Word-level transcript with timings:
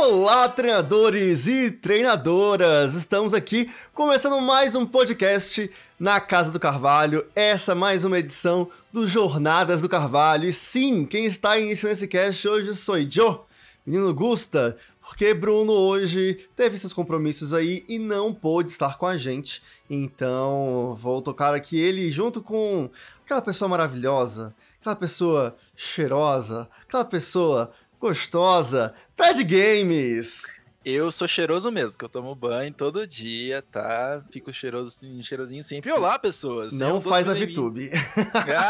Olá, 0.00 0.48
treinadores 0.48 1.48
e 1.48 1.72
treinadoras! 1.72 2.94
Estamos 2.94 3.34
aqui 3.34 3.68
começando 3.92 4.40
mais 4.40 4.76
um 4.76 4.86
podcast 4.86 5.68
na 5.98 6.20
Casa 6.20 6.52
do 6.52 6.60
Carvalho. 6.60 7.26
Essa 7.34 7.74
mais 7.74 8.04
uma 8.04 8.16
edição 8.16 8.70
do 8.92 9.08
Jornadas 9.08 9.82
do 9.82 9.88
Carvalho. 9.88 10.48
E 10.48 10.52
sim, 10.52 11.04
quem 11.04 11.24
está 11.24 11.58
iniciando 11.58 11.94
esse 11.94 12.06
cast 12.06 12.46
hoje 12.46 12.76
sou 12.76 12.96
eu, 12.96 13.44
menino 13.84 14.14
Gusta, 14.14 14.78
porque 15.00 15.34
Bruno 15.34 15.72
hoje 15.72 16.48
teve 16.54 16.78
seus 16.78 16.92
compromissos 16.92 17.52
aí 17.52 17.84
e 17.88 17.98
não 17.98 18.32
pôde 18.32 18.70
estar 18.70 18.98
com 18.98 19.06
a 19.06 19.16
gente. 19.16 19.60
Então, 19.90 20.96
vou 21.02 21.20
tocar 21.20 21.52
aqui 21.54 21.76
ele 21.76 22.08
junto 22.12 22.40
com 22.40 22.88
aquela 23.24 23.42
pessoa 23.42 23.68
maravilhosa, 23.68 24.54
aquela 24.80 24.94
pessoa 24.94 25.56
cheirosa, 25.74 26.68
aquela 26.86 27.04
pessoa 27.04 27.72
gostosa, 27.98 28.94
Pad 29.16 29.42
Games! 29.42 30.58
Eu 30.84 31.10
sou 31.10 31.26
cheiroso 31.26 31.70
mesmo, 31.70 31.98
que 31.98 32.04
eu 32.04 32.08
tomo 32.08 32.34
banho 32.34 32.72
todo 32.72 33.06
dia, 33.06 33.60
tá? 33.60 34.22
Fico 34.30 34.52
cheiroso, 34.52 35.04
cheirosinho 35.22 35.62
sempre. 35.62 35.90
Olá, 35.90 36.18
pessoas! 36.18 36.72
Não 36.72 37.00
faz 37.00 37.28
a 37.28 37.34
VTube. 37.34 37.90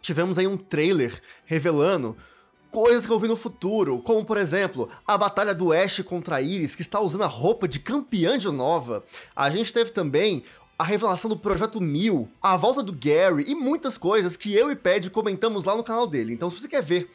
tivemos 0.00 0.38
aí 0.38 0.46
um 0.46 0.56
trailer 0.56 1.20
revelando 1.44 2.16
coisas 2.74 3.06
que 3.06 3.12
eu 3.12 3.20
vi 3.20 3.28
no 3.28 3.36
futuro, 3.36 4.00
como 4.00 4.24
por 4.24 4.36
exemplo, 4.36 4.88
a 5.06 5.16
batalha 5.16 5.54
do 5.54 5.72
Ash 5.72 6.00
contra 6.00 6.42
Iris, 6.42 6.74
que 6.74 6.82
está 6.82 6.98
usando 6.98 7.22
a 7.22 7.28
roupa 7.28 7.68
de 7.68 7.78
campeã 7.78 8.36
de 8.36 8.50
Nova. 8.50 9.04
A 9.36 9.48
gente 9.48 9.72
teve 9.72 9.92
também 9.92 10.42
a 10.76 10.82
revelação 10.82 11.30
do 11.30 11.36
Projeto 11.36 11.80
Mil, 11.80 12.28
a 12.42 12.56
volta 12.56 12.82
do 12.82 12.92
Gary 12.92 13.44
e 13.46 13.54
muitas 13.54 13.96
coisas 13.96 14.36
que 14.36 14.52
eu 14.52 14.72
e 14.72 14.74
Ped 14.74 15.08
comentamos 15.10 15.62
lá 15.62 15.76
no 15.76 15.84
canal 15.84 16.04
dele. 16.04 16.32
Então, 16.32 16.50
se 16.50 16.60
você 16.60 16.66
quer 16.66 16.82
ver 16.82 17.08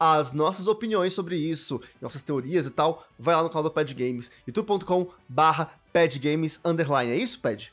as 0.00 0.32
nossas 0.32 0.66
opiniões 0.66 1.14
sobre 1.14 1.36
isso, 1.36 1.80
nossas 2.02 2.22
teorias 2.24 2.66
e 2.66 2.70
tal, 2.70 3.06
vai 3.16 3.36
lá 3.36 3.44
no 3.44 3.48
canal 3.48 3.62
do 3.62 3.70
Pad 3.70 3.94
Games, 3.94 4.32
youtube.com 4.48 5.06
barra 5.28 5.72
padgames 5.92 6.58
underline. 6.64 7.12
É 7.12 7.16
isso, 7.16 7.38
Pad? 7.38 7.72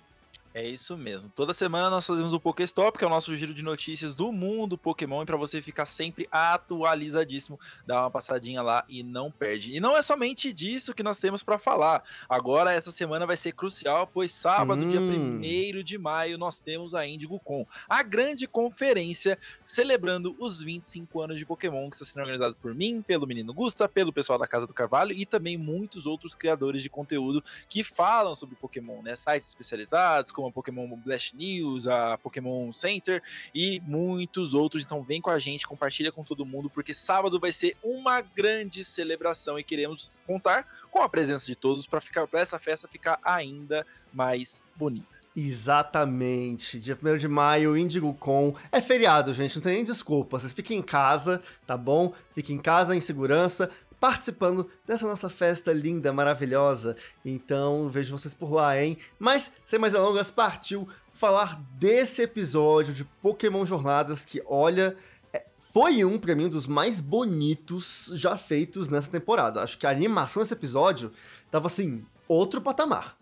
É 0.53 0.67
isso 0.67 0.97
mesmo. 0.97 1.31
Toda 1.33 1.53
semana 1.53 1.89
nós 1.89 2.05
fazemos 2.05 2.33
o 2.33 2.39
Pokéstop, 2.39 2.97
que 2.97 3.03
é 3.05 3.07
o 3.07 3.09
nosso 3.09 3.35
giro 3.37 3.53
de 3.53 3.63
notícias 3.63 4.13
do 4.13 4.33
mundo 4.33 4.77
Pokémon, 4.77 5.23
e 5.23 5.25
para 5.25 5.37
você 5.37 5.61
ficar 5.61 5.85
sempre 5.85 6.27
atualizadíssimo, 6.29 7.57
dá 7.87 8.01
uma 8.01 8.11
passadinha 8.11 8.61
lá 8.61 8.83
e 8.89 9.01
não 9.01 9.31
perde. 9.31 9.73
E 9.73 9.79
não 9.79 9.95
é 9.95 10.01
somente 10.01 10.51
disso 10.51 10.93
que 10.93 11.03
nós 11.03 11.19
temos 11.19 11.41
para 11.41 11.57
falar. 11.57 12.03
Agora 12.27 12.73
essa 12.73 12.91
semana 12.91 13.25
vai 13.25 13.37
ser 13.37 13.53
crucial, 13.53 14.05
pois 14.05 14.33
sábado, 14.33 14.81
hum. 14.81 14.89
dia 14.89 14.99
1 14.99 15.83
de 15.83 15.97
maio, 15.97 16.37
nós 16.37 16.59
temos 16.59 16.93
a 16.93 17.07
IndigoCon, 17.07 17.65
a 17.87 18.03
grande 18.03 18.45
conferência 18.45 19.39
celebrando 19.65 20.35
os 20.37 20.61
25 20.61 21.21
anos 21.21 21.37
de 21.37 21.45
Pokémon, 21.45 21.89
que 21.89 21.95
está 21.95 22.05
sendo 22.05 22.23
organizado 22.23 22.55
por 22.61 22.75
mim, 22.75 23.01
pelo 23.01 23.25
menino 23.25 23.53
Gusta, 23.53 23.87
pelo 23.87 24.11
pessoal 24.11 24.37
da 24.37 24.47
Casa 24.47 24.67
do 24.67 24.73
Carvalho 24.73 25.13
e 25.13 25.25
também 25.25 25.57
muitos 25.57 26.05
outros 26.05 26.35
criadores 26.35 26.83
de 26.83 26.89
conteúdo 26.89 27.41
que 27.69 27.85
falam 27.85 28.35
sobre 28.35 28.55
Pokémon, 28.55 29.01
né? 29.01 29.15
Sites 29.15 29.47
especializados, 29.47 30.31
como 30.41 30.49
a 30.49 30.51
Pokémon 30.51 30.87
Blast 30.97 31.35
News, 31.35 31.87
a 31.87 32.17
Pokémon 32.17 32.71
Center 32.73 33.21
e 33.53 33.79
muitos 33.81 34.53
outros. 34.53 34.83
Então 34.83 35.03
vem 35.03 35.21
com 35.21 35.29
a 35.29 35.37
gente, 35.37 35.67
compartilha 35.67 36.11
com 36.11 36.23
todo 36.23 36.45
mundo, 36.45 36.69
porque 36.69 36.93
sábado 36.93 37.39
vai 37.39 37.51
ser 37.51 37.77
uma 37.83 38.21
grande 38.21 38.83
celebração 38.83 39.59
e 39.59 39.63
queremos 39.63 40.19
contar 40.25 40.67
com 40.89 41.01
a 41.01 41.09
presença 41.09 41.45
de 41.45 41.55
todos 41.55 41.85
para 41.85 42.01
ficar 42.01 42.25
para 42.27 42.39
essa 42.39 42.57
festa 42.57 42.87
ficar 42.87 43.19
ainda 43.23 43.85
mais 44.11 44.63
bonita. 44.75 45.21
Exatamente. 45.35 46.77
Dia 46.77 46.97
1 47.01 47.17
de 47.17 47.27
maio, 47.27 47.77
Indigo 47.77 48.13
Con. 48.13 48.53
É 48.69 48.81
feriado, 48.81 49.33
gente, 49.33 49.55
não 49.55 49.63
tem 49.63 49.75
nem 49.75 49.83
desculpa. 49.83 50.37
Vocês 50.37 50.51
fiquem 50.51 50.79
em 50.79 50.81
casa, 50.81 51.41
tá 51.65 51.77
bom? 51.77 52.13
Fiquem 52.35 52.57
em 52.57 52.61
casa, 52.61 52.95
em 52.95 52.99
segurança 52.99 53.71
participando 54.01 54.67
dessa 54.85 55.07
nossa 55.07 55.29
festa 55.29 55.71
linda, 55.71 56.11
maravilhosa. 56.11 56.97
Então, 57.23 57.87
vejo 57.87 58.17
vocês 58.17 58.33
por 58.33 58.51
lá, 58.51 58.81
hein? 58.81 58.97
Mas, 59.19 59.53
sem 59.63 59.77
mais 59.77 59.93
delongas, 59.93 60.31
partiu 60.31 60.89
falar 61.13 61.61
desse 61.73 62.23
episódio 62.23 62.95
de 62.95 63.05
Pokémon 63.05 63.63
Jornadas 63.63 64.25
que, 64.25 64.41
olha, 64.47 64.97
é, 65.31 65.45
foi 65.71 66.03
um, 66.03 66.17
pra 66.17 66.35
mim, 66.35 66.49
dos 66.49 66.65
mais 66.65 66.99
bonitos 66.99 68.09
já 68.15 68.35
feitos 68.35 68.89
nessa 68.89 69.11
temporada. 69.11 69.61
Acho 69.61 69.77
que 69.77 69.85
a 69.85 69.91
animação 69.91 70.41
desse 70.41 70.55
episódio 70.55 71.11
tava, 71.51 71.67
assim, 71.67 72.03
outro 72.27 72.59
patamar. 72.59 73.20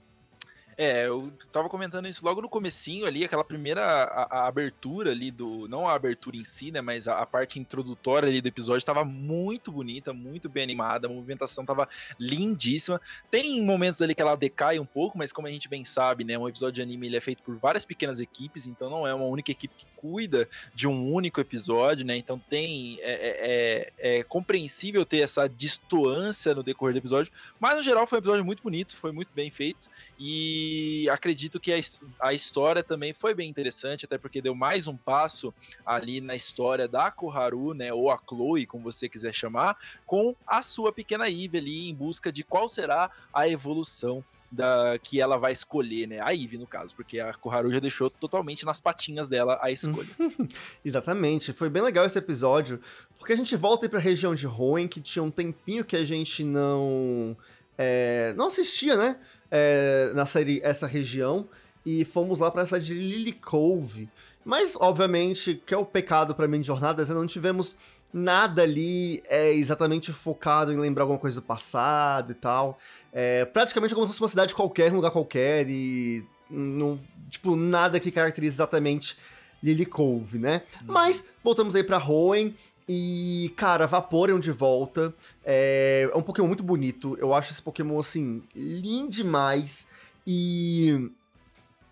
É, 0.81 1.07
eu 1.07 1.29
tava 1.51 1.67
comentando 1.67 2.07
isso 2.07 2.23
logo 2.23 2.41
no 2.41 2.47
comecinho 2.47 3.05
ali, 3.05 3.25
aquela 3.25 3.43
primeira 3.43 3.83
a, 3.83 4.43
a 4.43 4.47
abertura 4.47 5.11
ali 5.11 5.29
do, 5.29 5.67
não 5.67 5.85
a 5.85 5.93
abertura 5.93 6.37
em 6.37 6.45
si, 6.45 6.71
né, 6.71 6.79
mas 6.79 7.05
a, 7.05 7.19
a, 7.19 7.25
parte 7.25 7.59
introdutória 7.59 8.29
ali 8.29 8.39
do 8.39 8.47
episódio 8.47 8.85
tava 8.85 9.03
muito 9.03 9.73
bonita, 9.73 10.13
muito 10.13 10.47
bem 10.47 10.63
animada, 10.63 11.05
a 11.05 11.09
movimentação 11.09 11.65
tava 11.65 11.89
lindíssima. 12.17 13.01
Tem 13.29 13.61
momentos 13.61 14.01
ali 14.01 14.15
que 14.15 14.21
ela 14.21 14.37
decai 14.37 14.79
um 14.79 14.85
pouco, 14.85 15.17
mas 15.17 15.33
como 15.33 15.47
a 15.49 15.51
gente 15.51 15.67
bem 15.67 15.83
sabe, 15.83 16.23
né, 16.23 16.37
um 16.37 16.47
episódio 16.47 16.75
de 16.75 16.81
anime 16.81 17.07
ele 17.07 17.17
é 17.17 17.21
feito 17.21 17.43
por 17.43 17.57
várias 17.57 17.83
pequenas 17.83 18.21
equipes, 18.21 18.65
então 18.65 18.89
não 18.89 19.05
é 19.05 19.13
uma 19.13 19.25
única 19.25 19.51
equipe 19.51 19.75
que 19.75 19.85
cuida 19.97 20.47
de 20.73 20.87
um 20.87 21.11
único 21.11 21.41
episódio, 21.41 22.05
né, 22.05 22.15
então 22.15 22.39
tem, 22.49 22.97
é, 23.01 23.11
é, 23.11 23.91
é, 23.99 24.19
é 24.19 24.23
compreensível 24.23 25.05
ter 25.05 25.17
essa 25.17 25.45
distoância 25.45 26.55
no 26.55 26.63
decorrer 26.63 26.93
do 26.93 26.99
episódio, 26.99 27.33
mas 27.59 27.75
no 27.75 27.83
geral 27.83 28.07
foi 28.07 28.19
um 28.19 28.21
episódio 28.21 28.45
muito 28.45 28.63
bonito, 28.63 28.95
foi 28.95 29.11
muito 29.11 29.33
bem 29.35 29.51
feito, 29.51 29.89
e 30.19 31.09
acredito 31.09 31.59
que 31.59 31.71
a, 31.71 31.79
a, 32.19 32.33
história 32.33 32.83
também 32.83 33.13
foi 33.13 33.33
bem 33.33 33.49
interessante, 33.49 34.03
até 34.03 34.17
porque 34.17 34.41
deu 34.41 34.53
mais 34.53 34.85
um 34.85 34.97
passo 34.97 35.53
ali 35.85 36.19
na 36.19 36.35
história 36.35 36.89
da 36.89 37.09
Koharu, 37.09 37.73
né, 37.73 37.93
ou 37.93 38.11
a 38.11 38.19
Chloe, 38.27 38.65
como 38.65 38.83
você 38.83 39.07
quiser 39.07 39.33
chamar, 39.33 39.77
com 40.05 40.35
a 40.45 40.61
sua 40.61 40.91
pequena 40.91 41.29
Eve 41.29 41.57
ali 41.57 41.89
em 41.89 41.95
busca 41.95 42.33
de 42.33 42.43
qual 42.43 42.67
será 42.67 43.09
a 43.33 43.47
evolução 43.47 44.21
da 44.51 44.97
que 44.97 45.21
ela 45.21 45.37
vai 45.37 45.51
escolher, 45.51 46.07
né? 46.07 46.19
A 46.19 46.33
Eve, 46.33 46.57
no 46.57 46.65
caso, 46.65 46.95
porque 46.95 47.19
a 47.19 47.33
Koharu 47.33 47.71
já 47.71 47.79
deixou 47.79 48.09
totalmente 48.09 48.65
nas 48.65 48.81
patinhas 48.81 49.27
dela 49.27 49.59
a 49.61 49.71
escolha. 49.71 50.09
Exatamente. 50.83 51.53
Foi 51.53 51.69
bem 51.69 51.83
legal 51.83 52.03
esse 52.03 52.17
episódio, 52.17 52.81
porque 53.17 53.33
a 53.33 53.35
gente 53.35 53.55
volta 53.55 53.87
para 53.87 53.99
a 53.99 54.01
região 54.01 54.33
de 54.33 54.47
Hoenn, 54.47 54.87
que 54.87 54.99
tinha 54.99 55.21
um 55.21 55.29
tempinho 55.29 55.85
que 55.85 55.95
a 55.95 56.03
gente 56.03 56.43
não 56.43 57.37
é, 57.79 58.33
não 58.37 58.47
assistia, 58.47 58.95
né? 58.95 59.15
é, 59.51 60.11
na 60.13 60.25
série 60.25 60.59
essa 60.63 60.87
região 60.87 61.47
e 61.85 62.05
fomos 62.05 62.39
lá 62.39 62.51
para 62.51 62.61
essa 62.61 62.79
de 62.79 62.93
Lily 62.93 63.33
Cove. 63.33 64.09
Mas, 64.45 64.75
obviamente, 64.79 65.61
que 65.65 65.73
é 65.73 65.77
o 65.77 65.85
pecado 65.85 66.33
para 66.35 66.47
mim 66.47 66.61
de 66.61 66.67
jornadas, 66.67 67.09
é 67.09 67.13
não 67.13 67.27
tivemos 67.27 67.75
nada 68.11 68.63
ali 68.63 69.21
é, 69.27 69.53
exatamente 69.53 70.11
focado 70.11 70.71
em 70.71 70.77
lembrar 70.77 71.03
alguma 71.03 71.19
coisa 71.19 71.39
do 71.39 71.45
passado 71.45 72.31
e 72.31 72.35
tal. 72.35 72.79
É, 73.13 73.45
praticamente 73.45 73.93
como 73.93 74.07
se 74.07 74.13
fosse 74.13 74.21
uma 74.21 74.27
cidade 74.27 74.55
qualquer, 74.55 74.91
um 74.91 74.95
lugar 74.95 75.11
qualquer, 75.11 75.69
e 75.69 76.25
não, 76.49 76.99
tipo, 77.29 77.55
nada 77.55 77.99
que 77.99 78.11
caracterize 78.11 78.55
exatamente 78.55 79.17
Lily 79.63 79.85
Cove, 79.85 80.39
né? 80.39 80.63
Uhum. 80.81 80.93
Mas 80.93 81.25
voltamos 81.43 81.75
aí 81.75 81.83
pra 81.83 81.97
Hoenn, 81.97 82.53
e, 82.91 83.53
cara, 83.55 83.85
Vaporeon 83.85 84.39
de 84.39 84.51
volta. 84.51 85.13
É, 85.45 86.09
é 86.11 86.17
um 86.17 86.23
Pokémon 86.23 86.47
muito 86.47 86.63
bonito. 86.63 87.15
Eu 87.21 87.35
acho 87.35 87.51
esse 87.51 87.61
Pokémon, 87.61 87.99
assim, 87.99 88.41
lindo 88.55 89.09
demais. 89.09 89.85
E. 90.25 91.11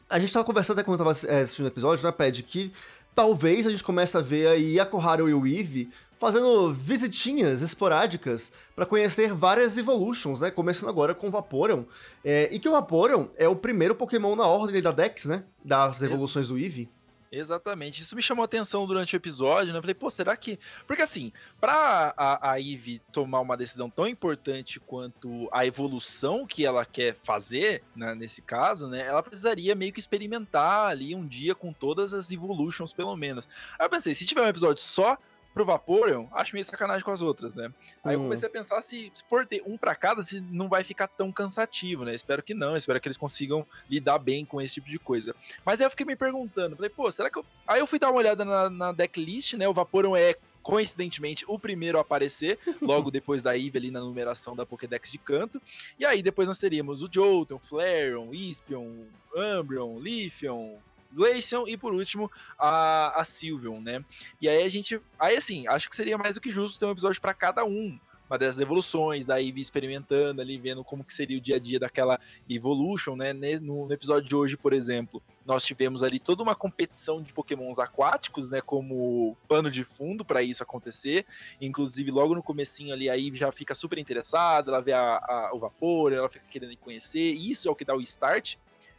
A 0.10 0.18
gente 0.18 0.34
tava 0.34 0.44
conversando 0.44 0.80
até 0.80 0.84
quando 0.84 1.00
eu 1.00 1.06
tava 1.06 1.32
é, 1.32 1.42
assistindo 1.42 1.66
o 1.66 1.68
episódio, 1.68 2.04
né, 2.04 2.12
Ped, 2.12 2.42
que 2.42 2.74
talvez 3.14 3.68
a 3.68 3.70
gente 3.70 3.84
comece 3.84 4.18
a 4.18 4.22
ver 4.22 4.48
aí 4.48 4.80
a 4.80 4.86
Koharu 4.88 5.30
e 5.30 5.34
o 5.36 5.46
Eevee 5.46 5.92
fazendo 6.18 6.74
visitinhas 6.74 7.62
esporádicas 7.62 8.52
para 8.76 8.86
conhecer 8.86 9.34
várias 9.34 9.78
Evolutions, 9.78 10.42
né? 10.42 10.50
Começando 10.50 10.90
agora 10.90 11.14
com 11.14 11.28
o 11.28 11.32
Vaporeon. 11.32 11.84
É, 12.26 12.50
e 12.52 12.58
que 12.58 12.68
o 12.68 12.72
Vaporeon 12.72 13.28
é 13.38 13.48
o 13.48 13.56
primeiro 13.56 13.94
Pokémon 13.94 14.36
na 14.36 14.48
ordem 14.48 14.82
da 14.82 14.92
Dex, 14.92 15.26
né? 15.26 15.44
Das 15.64 16.02
evoluções 16.02 16.48
do 16.48 16.58
Eevee. 16.58 16.90
Exatamente. 17.32 18.02
Isso 18.02 18.16
me 18.16 18.22
chamou 18.22 18.42
a 18.42 18.46
atenção 18.46 18.86
durante 18.86 19.16
o 19.16 19.18
episódio, 19.18 19.74
né? 19.74 19.80
Eu 19.80 19.82
falei, 19.82 19.96
pô, 19.96 20.10
será 20.10 20.36
que. 20.38 20.60
Porque 20.86 21.02
assim, 21.02 21.32
pra 21.60 22.14
a, 22.16 22.52
a 22.52 22.60
Eve 22.60 23.02
tomar 23.12 23.42
uma 23.42 23.58
decisão 23.58 23.90
tão 23.90 24.08
importante 24.08 24.80
quanto 24.80 25.50
a 25.52 25.66
evolução 25.66 26.46
que 26.46 26.66
ela 26.66 26.86
quer 26.86 27.18
fazer, 27.24 27.84
né, 27.96 28.16
nesse 28.16 28.42
caso, 28.42 28.88
né? 28.88 29.06
Ela 29.06 29.22
precisaria 29.22 29.76
meio 29.76 29.92
que 29.92 30.00
experimentar 30.00 30.88
ali 30.88 31.14
um 31.16 31.26
dia 31.26 31.54
com 31.54 31.74
todas 31.74 32.14
as 32.14 32.32
Evolutions, 32.32 32.94
pelo 32.94 33.16
menos. 33.16 33.48
Aí 33.78 33.86
eu 33.86 33.90
pensei, 33.90 34.14
se 34.14 34.26
tiver 34.26 34.44
um 34.44 34.48
episódio 34.48 34.82
só 34.82 35.18
pro 35.58 35.66
Vaporeon, 35.66 36.28
acho 36.34 36.54
meio 36.54 36.64
sacanagem 36.64 37.04
com 37.04 37.10
as 37.10 37.24
outras, 37.24 37.56
né? 37.56 37.74
Aí 38.04 38.16
hum. 38.16 38.20
eu 38.20 38.24
comecei 38.26 38.48
a 38.48 38.52
pensar 38.52 38.80
se, 38.84 39.12
se 39.12 39.24
for 39.28 39.44
ter 39.44 39.64
um 39.66 39.76
para 39.76 39.96
cada, 39.96 40.22
se 40.22 40.40
não 40.40 40.70
vai 40.70 40.84
ficar 40.84 41.08
tão 41.08 41.32
cansativo, 41.32 42.06
né? 42.06 42.14
Espero 42.14 42.44
que 42.44 42.54
não, 42.54 42.78
espero 42.78 43.02
que 43.02 43.08
eles 43.08 43.18
consigam 43.18 43.66
lidar 43.90 44.20
bem 44.20 44.46
com 44.46 44.62
esse 44.62 44.76
tipo 44.76 44.88
de 44.88 45.00
coisa. 45.00 45.36
Mas 45.66 45.82
aí 45.82 45.88
eu 45.88 45.90
fiquei 45.90 46.06
me 46.06 46.16
perguntando, 46.16 46.76
falei, 46.76 46.92
pô, 46.92 47.10
será 47.10 47.32
que 47.32 47.40
eu... 47.40 47.46
Aí 47.68 47.80
eu 47.80 47.88
fui 47.88 47.98
dar 47.98 48.12
uma 48.12 48.20
olhada 48.20 48.46
na, 48.46 48.70
na 48.70 48.92
decklist, 48.92 49.54
né? 49.54 49.68
O 49.68 49.74
Vaporeon 49.74 50.16
é 50.16 50.36
coincidentemente, 50.62 51.46
o 51.48 51.58
primeiro 51.58 51.98
a 51.98 52.02
aparecer, 52.02 52.60
logo 52.82 53.10
depois 53.10 53.42
da 53.42 53.58
Eve 53.58 53.80
ali 53.80 53.90
na 53.90 54.02
numeração 54.02 54.56
da 54.56 54.66
Pokédex 54.66 55.12
de 55.12 55.18
canto. 55.18 55.60
E 55.98 56.06
aí 56.06 56.22
depois 56.22 56.48
nós 56.48 56.60
teríamos 56.60 57.02
o 57.02 57.10
Jolteon, 57.12 57.58
Flareon, 57.58 58.32
Ispion, 58.32 59.06
Umbreon, 59.34 59.98
Leafeon, 59.98 60.76
Glaceon 61.12 61.68
e 61.68 61.78
por 61.78 61.94
último 61.94 62.32
a, 62.58 63.20
a 63.20 63.24
Sylveon, 63.24 63.80
né? 63.82 64.04
E 64.42 64.48
aí 64.48 64.64
a 64.64 64.70
gente. 64.70 65.02
Aí 65.20 65.36
assim, 65.36 65.68
acho 65.68 65.90
que 65.90 65.96
seria 65.96 66.18
mais 66.18 66.36
do 66.36 66.42
que 66.42 66.50
justo 66.50 66.80
ter 66.80 66.86
um 66.86 66.92
episódio 66.92 67.22
para 67.22 67.34
cada 67.34 67.66
um. 67.66 68.00
Uma 68.30 68.38
dessas 68.38 68.60
evoluções, 68.60 69.26
da 69.26 69.42
Eve 69.42 69.62
experimentando 69.62 70.42
ali, 70.42 70.58
vendo 70.58 70.84
como 70.84 71.02
que 71.02 71.14
seria 71.14 71.38
o 71.38 71.42
dia 71.42 71.56
a 71.56 71.60
dia 71.60 71.80
daquela 71.80 72.20
Evolution, 72.50 73.16
né? 73.16 73.32
No, 73.34 73.92
episódio 73.92 74.28
de 74.28 74.36
hoje, 74.36 74.58
por 74.58 74.74
exemplo, 74.74 75.24
nós 75.46 75.66
tivemos 75.66 76.04
ali 76.04 76.20
toda 76.20 76.44
uma 76.44 76.54
competição 76.54 77.22
de 77.22 77.32
pokémons 77.32 77.80
aquáticos, 77.80 78.50
né, 78.50 78.60
como 78.60 79.38
pano 79.48 79.72
de 79.72 79.86
fundo 79.86 80.26
para 80.26 80.44
isso 80.44 80.62
acontecer. 80.62 81.26
Inclusive, 81.62 82.12
logo 82.12 82.36
no 82.36 82.44
comecinho 82.44 82.94
ali, 82.94 83.10
a 83.10 83.18
Eve 83.18 83.38
já 83.38 83.50
fica 83.50 83.74
super 83.74 83.98
interessada, 83.98 84.72
ela 84.72 84.82
vê 84.82 84.92
a, 84.92 85.00
a, 85.00 85.52
o 85.54 85.60
vapor, 85.60 86.12
ela 86.12 86.28
fica 86.28 86.46
querendo 86.52 86.76
conhecer, 86.78 87.32
isso 87.32 87.70
é 87.70 87.72
o 87.72 87.76
que 87.76 87.86
dá 87.86 87.96
o 87.96 88.02
start 88.02 88.58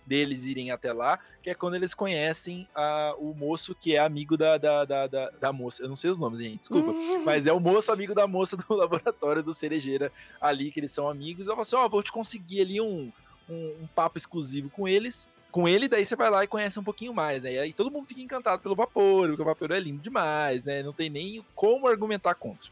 deles 0.09 0.45
irem 0.47 0.71
até 0.71 0.93
lá, 0.93 1.19
que 1.43 1.51
é 1.51 1.55
quando 1.55 1.75
eles 1.75 1.95
conhecem 1.95 2.67
a, 2.75 3.15
o 3.19 3.35
moço 3.35 3.75
que 3.75 3.95
é 3.95 3.99
amigo 3.99 4.37
da, 4.37 4.57
da, 4.57 4.85
da, 4.85 5.07
da, 5.07 5.31
da 5.31 5.53
moça. 5.53 5.83
Eu 5.83 5.89
não 5.89 5.97
sei 5.97 6.11
os 6.11 6.19
nomes, 6.19 6.41
gente, 6.41 6.61
desculpa. 6.61 6.91
Uhum. 6.91 7.25
Mas 7.25 7.47
é 7.47 7.53
o 7.53 7.61
moço 7.61 7.93
amigo 7.93 8.15
da 8.15 8.27
moça 8.27 8.57
do 8.57 8.65
laboratório 8.75 9.43
do 9.43 9.53
Cerejeira 9.53 10.11
ali, 10.41 10.71
que 10.71 10.81
eles 10.81 10.93
são 10.93 11.09
amigos. 11.09 11.47
Eu 11.47 11.53
falo 11.53 11.63
assim: 11.63 11.77
ó, 11.77 11.85
oh, 11.85 11.89
vou 11.89 12.03
te 12.03 12.11
conseguir 12.11 12.63
ali 12.63 12.81
um, 12.81 13.13
um, 13.49 13.75
um 13.83 13.87
papo 13.95 14.19
exclusivo 14.19 14.71
com 14.71 14.89
eles 14.89 15.29
com 15.51 15.67
ele, 15.67 15.89
daí 15.89 16.05
você 16.05 16.15
vai 16.15 16.31
lá 16.31 16.45
e 16.45 16.47
conhece 16.47 16.79
um 16.79 16.85
pouquinho 16.85 17.15
mais, 17.15 17.43
né? 17.43 17.55
E 17.55 17.59
aí 17.59 17.73
todo 17.73 17.91
mundo 17.91 18.07
fica 18.07 18.21
encantado 18.21 18.63
pelo 18.63 18.75
vapor, 18.75 19.29
porque 19.29 19.43
o 19.43 19.45
vapor 19.47 19.71
é 19.71 19.81
lindo 19.81 20.03
demais, 20.03 20.65
né? 20.65 20.83
Não 20.83 20.93
tem 20.93 21.09
nem 21.09 21.43
como 21.55 21.89
argumentar 21.89 22.35
contra. 22.35 22.71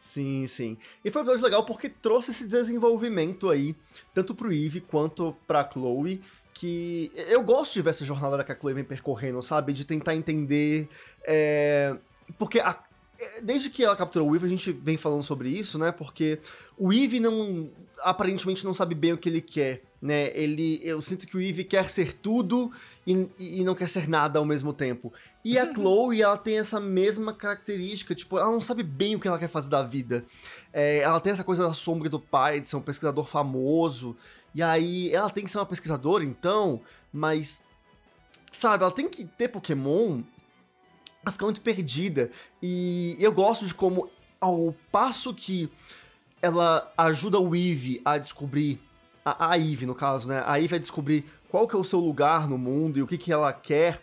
Sim, 0.00 0.46
sim. 0.46 0.78
E 1.04 1.10
foi 1.10 1.22
um 1.22 1.24
episódio 1.24 1.44
legal 1.44 1.64
porque 1.64 1.88
trouxe 1.88 2.30
esse 2.30 2.46
desenvolvimento 2.46 3.50
aí, 3.50 3.76
tanto 4.14 4.34
pro 4.34 4.52
Eve 4.52 4.80
quanto 4.80 5.36
pra 5.46 5.68
Chloe 5.68 6.22
que 6.58 7.12
eu 7.14 7.42
gosto 7.42 7.74
de 7.74 7.82
ver 7.82 7.90
essa 7.90 8.04
jornada 8.04 8.42
que 8.42 8.50
a 8.50 8.58
Chloe 8.58 8.74
vem 8.74 8.84
percorrendo, 8.84 9.40
sabe? 9.42 9.72
De 9.72 9.84
tentar 9.84 10.16
entender. 10.16 10.88
É... 11.24 11.96
Porque 12.36 12.58
a... 12.58 12.76
desde 13.42 13.70
que 13.70 13.84
ela 13.84 13.94
capturou 13.94 14.28
o 14.28 14.34
Eve, 14.34 14.46
a 14.46 14.50
gente 14.50 14.72
vem 14.72 14.96
falando 14.96 15.22
sobre 15.22 15.50
isso, 15.50 15.78
né? 15.78 15.92
Porque 15.92 16.40
o 16.76 16.92
Eve 16.92 17.20
não. 17.20 17.70
aparentemente 18.00 18.64
não 18.64 18.74
sabe 18.74 18.96
bem 18.96 19.12
o 19.12 19.18
que 19.18 19.28
ele 19.28 19.40
quer, 19.40 19.82
né? 20.02 20.36
Ele. 20.36 20.80
Eu 20.82 21.00
sinto 21.00 21.28
que 21.28 21.36
o 21.36 21.40
Eve 21.40 21.62
quer 21.62 21.88
ser 21.88 22.12
tudo 22.14 22.72
e, 23.06 23.28
e 23.38 23.62
não 23.62 23.76
quer 23.76 23.88
ser 23.88 24.08
nada 24.08 24.40
ao 24.40 24.44
mesmo 24.44 24.72
tempo. 24.72 25.12
E 25.44 25.56
a 25.58 25.64
Chloe, 25.72 26.20
ela 26.20 26.36
tem 26.36 26.58
essa 26.58 26.80
mesma 26.80 27.32
característica, 27.32 28.16
tipo, 28.16 28.36
ela 28.36 28.50
não 28.50 28.60
sabe 28.60 28.82
bem 28.82 29.14
o 29.14 29.20
que 29.20 29.28
ela 29.28 29.38
quer 29.38 29.48
fazer 29.48 29.70
da 29.70 29.82
vida. 29.84 30.24
É, 30.72 30.98
ela 30.98 31.20
tem 31.20 31.32
essa 31.32 31.44
coisa 31.44 31.66
da 31.66 31.72
sombra 31.72 32.08
do 32.08 32.20
pai, 32.20 32.60
de 32.60 32.68
ser 32.68 32.76
um 32.76 32.82
pesquisador 32.82 33.26
famoso. 33.26 34.16
E 34.54 34.62
aí 34.62 35.12
ela 35.12 35.30
tem 35.30 35.44
que 35.44 35.50
ser 35.50 35.58
uma 35.58 35.66
pesquisadora, 35.66 36.24
então, 36.24 36.80
mas. 37.12 37.62
Sabe, 38.50 38.82
ela 38.82 38.92
tem 38.92 39.08
que 39.08 39.24
ter 39.24 39.48
Pokémon. 39.48 40.22
Ela 41.22 41.32
fica 41.32 41.44
muito 41.44 41.60
perdida. 41.60 42.30
E 42.62 43.16
eu 43.20 43.32
gosto 43.32 43.66
de 43.66 43.74
como, 43.74 44.10
ao 44.40 44.74
passo 44.90 45.34
que 45.34 45.70
ela 46.40 46.92
ajuda 46.96 47.38
o 47.38 47.54
Eve 47.54 48.00
a 48.04 48.18
descobrir. 48.18 48.80
A, 49.24 49.50
a 49.50 49.58
Eve, 49.58 49.84
no 49.84 49.94
caso, 49.94 50.28
né? 50.28 50.42
A 50.46 50.60
Eve 50.60 50.76
a 50.76 50.78
descobrir 50.78 51.24
qual 51.50 51.68
que 51.68 51.76
é 51.76 51.78
o 51.78 51.84
seu 51.84 51.98
lugar 51.98 52.48
no 52.48 52.56
mundo 52.56 52.98
e 52.98 53.02
o 53.02 53.06
que, 53.06 53.18
que 53.18 53.32
ela 53.32 53.52
quer. 53.52 54.00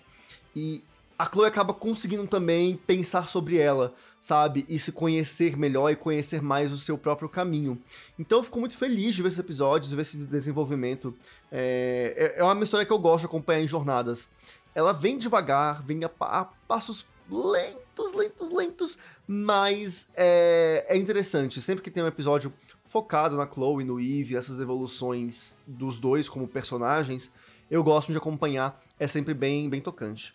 E 0.56 0.84
a 1.18 1.26
Chloe 1.26 1.48
acaba 1.48 1.74
conseguindo 1.74 2.28
também 2.28 2.76
pensar 2.76 3.28
sobre 3.28 3.58
ela 3.58 3.94
sabe? 4.26 4.66
E 4.68 4.80
se 4.80 4.92
conhecer 4.92 5.56
melhor 5.56 5.92
e 5.92 5.96
conhecer 5.96 6.42
mais 6.42 6.72
o 6.72 6.80
seu 6.80 6.98
próprio 6.98 7.30
caminho. 7.30 7.80
Então 8.18 8.40
eu 8.40 8.44
fico 8.44 8.60
muito 8.60 8.76
feliz 8.76 9.14
de 9.14 9.22
ver 9.22 9.28
esses 9.28 9.40
episódios, 9.40 9.92
de 9.92 9.96
ver 9.96 10.02
esse 10.02 10.26
desenvolvimento. 10.26 11.16
É, 11.52 12.34
é, 12.36 12.40
é 12.40 12.44
uma 12.44 12.64
história 12.64 12.84
que 12.84 12.92
eu 12.92 12.98
gosto 12.98 13.22
de 13.22 13.26
acompanhar 13.28 13.62
em 13.62 13.68
jornadas. 13.68 14.28
Ela 14.74 14.94
vem 14.94 15.20
devagar, 15.20 15.84
vem 15.84 16.04
a, 16.04 16.10
a 16.20 16.46
passos 16.68 17.06
lentos, 17.30 18.14
lentos, 18.14 18.52
lentos, 18.52 18.98
mas 19.28 20.10
é, 20.16 20.86
é 20.88 20.98
interessante. 20.98 21.62
Sempre 21.62 21.84
que 21.84 21.92
tem 21.92 22.02
um 22.02 22.08
episódio 22.08 22.52
focado 22.84 23.38
na 23.38 23.46
Chloe, 23.46 23.84
no 23.84 24.00
Eve, 24.00 24.36
essas 24.36 24.60
evoluções 24.60 25.60
dos 25.68 26.00
dois 26.00 26.28
como 26.28 26.48
personagens, 26.48 27.32
eu 27.70 27.84
gosto 27.84 28.12
de 28.12 28.18
acompanhar. 28.18 28.82
É 29.00 29.06
sempre 29.06 29.36
bem, 29.36 29.70
bem 29.70 29.82
tocante. 29.82 30.34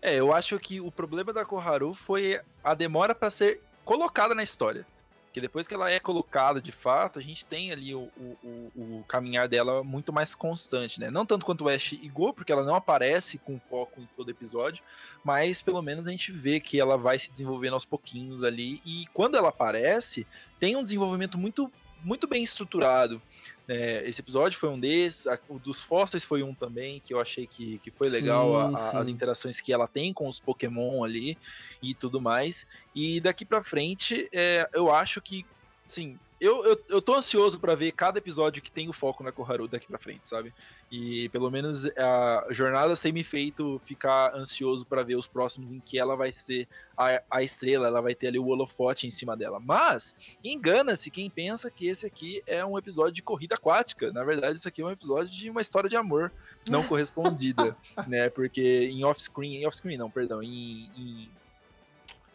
É, 0.00 0.14
eu 0.14 0.32
acho 0.32 0.58
que 0.58 0.80
o 0.80 0.90
problema 0.90 1.32
da 1.32 1.44
Koharu 1.44 1.92
foi 1.92 2.40
a 2.62 2.74
demora 2.74 3.14
para 3.14 3.30
ser 3.30 3.60
colocada 3.84 4.34
na 4.34 4.42
história. 4.42 4.86
Que 5.32 5.40
depois 5.40 5.66
que 5.66 5.74
ela 5.74 5.90
é 5.90 6.00
colocada 6.00 6.60
de 6.60 6.72
fato, 6.72 7.18
a 7.18 7.22
gente 7.22 7.44
tem 7.44 7.70
ali 7.70 7.94
o, 7.94 8.08
o, 8.16 8.72
o, 8.74 9.04
caminhar 9.06 9.46
dela 9.46 9.84
muito 9.84 10.12
mais 10.12 10.34
constante, 10.34 10.98
né? 10.98 11.10
Não 11.10 11.26
tanto 11.26 11.44
quanto 11.44 11.64
o 11.64 11.68
Ash 11.68 11.92
e 11.92 12.08
Go, 12.08 12.32
porque 12.32 12.50
ela 12.50 12.64
não 12.64 12.74
aparece 12.74 13.38
com 13.38 13.60
foco 13.60 14.00
em 14.00 14.08
todo 14.16 14.30
episódio, 14.30 14.82
mas 15.22 15.60
pelo 15.60 15.82
menos 15.82 16.08
a 16.08 16.10
gente 16.10 16.32
vê 16.32 16.60
que 16.60 16.80
ela 16.80 16.96
vai 16.96 17.18
se 17.18 17.30
desenvolvendo 17.30 17.74
aos 17.74 17.84
pouquinhos 17.84 18.42
ali. 18.42 18.80
E 18.86 19.04
quando 19.12 19.36
ela 19.36 19.50
aparece, 19.50 20.26
tem 20.58 20.76
um 20.76 20.82
desenvolvimento 20.82 21.36
muito, 21.36 21.70
muito 22.02 22.26
bem 22.26 22.42
estruturado. 22.42 23.20
É, 23.68 24.02
esse 24.08 24.22
episódio 24.22 24.58
foi 24.58 24.70
um 24.70 24.80
desses, 24.80 25.26
a, 25.26 25.38
o 25.46 25.58
dos 25.58 25.82
fósseis 25.82 26.24
foi 26.24 26.42
um 26.42 26.54
também, 26.54 27.00
que 27.00 27.12
eu 27.12 27.20
achei 27.20 27.46
que, 27.46 27.78
que 27.80 27.90
foi 27.90 28.08
legal, 28.08 28.70
sim, 28.70 28.74
a, 28.74 28.78
sim. 28.78 28.96
as 28.96 29.08
interações 29.08 29.60
que 29.60 29.70
ela 29.70 29.86
tem 29.86 30.12
com 30.14 30.26
os 30.26 30.40
Pokémon 30.40 31.04
ali 31.04 31.36
e 31.82 31.94
tudo 31.94 32.18
mais. 32.18 32.66
E 32.94 33.20
daqui 33.20 33.44
pra 33.44 33.62
frente, 33.62 34.26
é, 34.32 34.66
eu 34.72 34.90
acho 34.90 35.20
que, 35.20 35.44
sim, 35.86 36.18
eu, 36.40 36.64
eu, 36.64 36.84
eu 36.88 37.02
tô 37.02 37.14
ansioso 37.14 37.58
para 37.58 37.74
ver 37.74 37.92
cada 37.92 38.18
episódio 38.18 38.62
que 38.62 38.70
tem 38.70 38.88
o 38.88 38.92
foco 38.92 39.24
na 39.24 39.32
Koharu 39.32 39.66
daqui 39.66 39.86
pra 39.88 39.98
frente, 39.98 40.26
sabe? 40.26 40.52
E 40.90 41.28
pelo 41.30 41.50
menos 41.50 41.84
a 41.96 42.46
Jornadas 42.50 43.00
tem 43.00 43.12
me 43.12 43.24
feito 43.24 43.80
ficar 43.84 44.34
ansioso 44.34 44.86
para 44.86 45.02
ver 45.02 45.16
os 45.16 45.26
próximos 45.26 45.72
em 45.72 45.80
que 45.80 45.98
ela 45.98 46.16
vai 46.16 46.30
ser 46.32 46.68
a, 46.96 47.20
a 47.30 47.42
estrela, 47.42 47.88
ela 47.88 48.00
vai 48.00 48.14
ter 48.14 48.28
ali 48.28 48.38
o 48.38 48.46
holofote 48.46 49.06
em 49.06 49.10
cima 49.10 49.36
dela. 49.36 49.58
Mas 49.58 50.14
engana-se 50.42 51.10
quem 51.10 51.28
pensa 51.28 51.70
que 51.70 51.88
esse 51.88 52.06
aqui 52.06 52.42
é 52.46 52.64
um 52.64 52.78
episódio 52.78 53.12
de 53.12 53.22
corrida 53.22 53.56
aquática. 53.56 54.12
Na 54.12 54.22
verdade, 54.22 54.58
isso 54.58 54.68
aqui 54.68 54.80
é 54.80 54.84
um 54.84 54.90
episódio 54.92 55.30
de 55.30 55.50
uma 55.50 55.60
história 55.60 55.90
de 55.90 55.96
amor 55.96 56.32
não 56.68 56.82
correspondida, 56.88 57.76
né? 58.06 58.30
Porque 58.30 58.88
em 58.90 59.04
off-screen, 59.04 59.56
em 59.56 59.66
off-screen 59.66 59.98
não, 59.98 60.10
perdão, 60.10 60.42
em, 60.42 60.90
em 60.96 61.30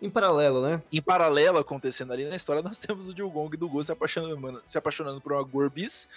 em 0.03 0.09
paralelo, 0.09 0.61
né? 0.61 0.81
Em 0.91 1.01
paralelo 1.01 1.57
acontecendo 1.57 2.11
ali 2.11 2.25
na 2.25 2.35
história, 2.35 2.61
nós 2.61 2.77
temos 2.77 3.07
o 3.07 3.13
Dilgong 3.13 3.53
e 3.53 3.57
do 3.57 3.69
Go 3.69 3.81
se 3.81 3.91
apaixonando, 3.91 4.61
se 4.65 4.77
apaixonando 4.77 5.21
por 5.21 5.31
uma 5.31 5.41
Gorbis 5.41 6.09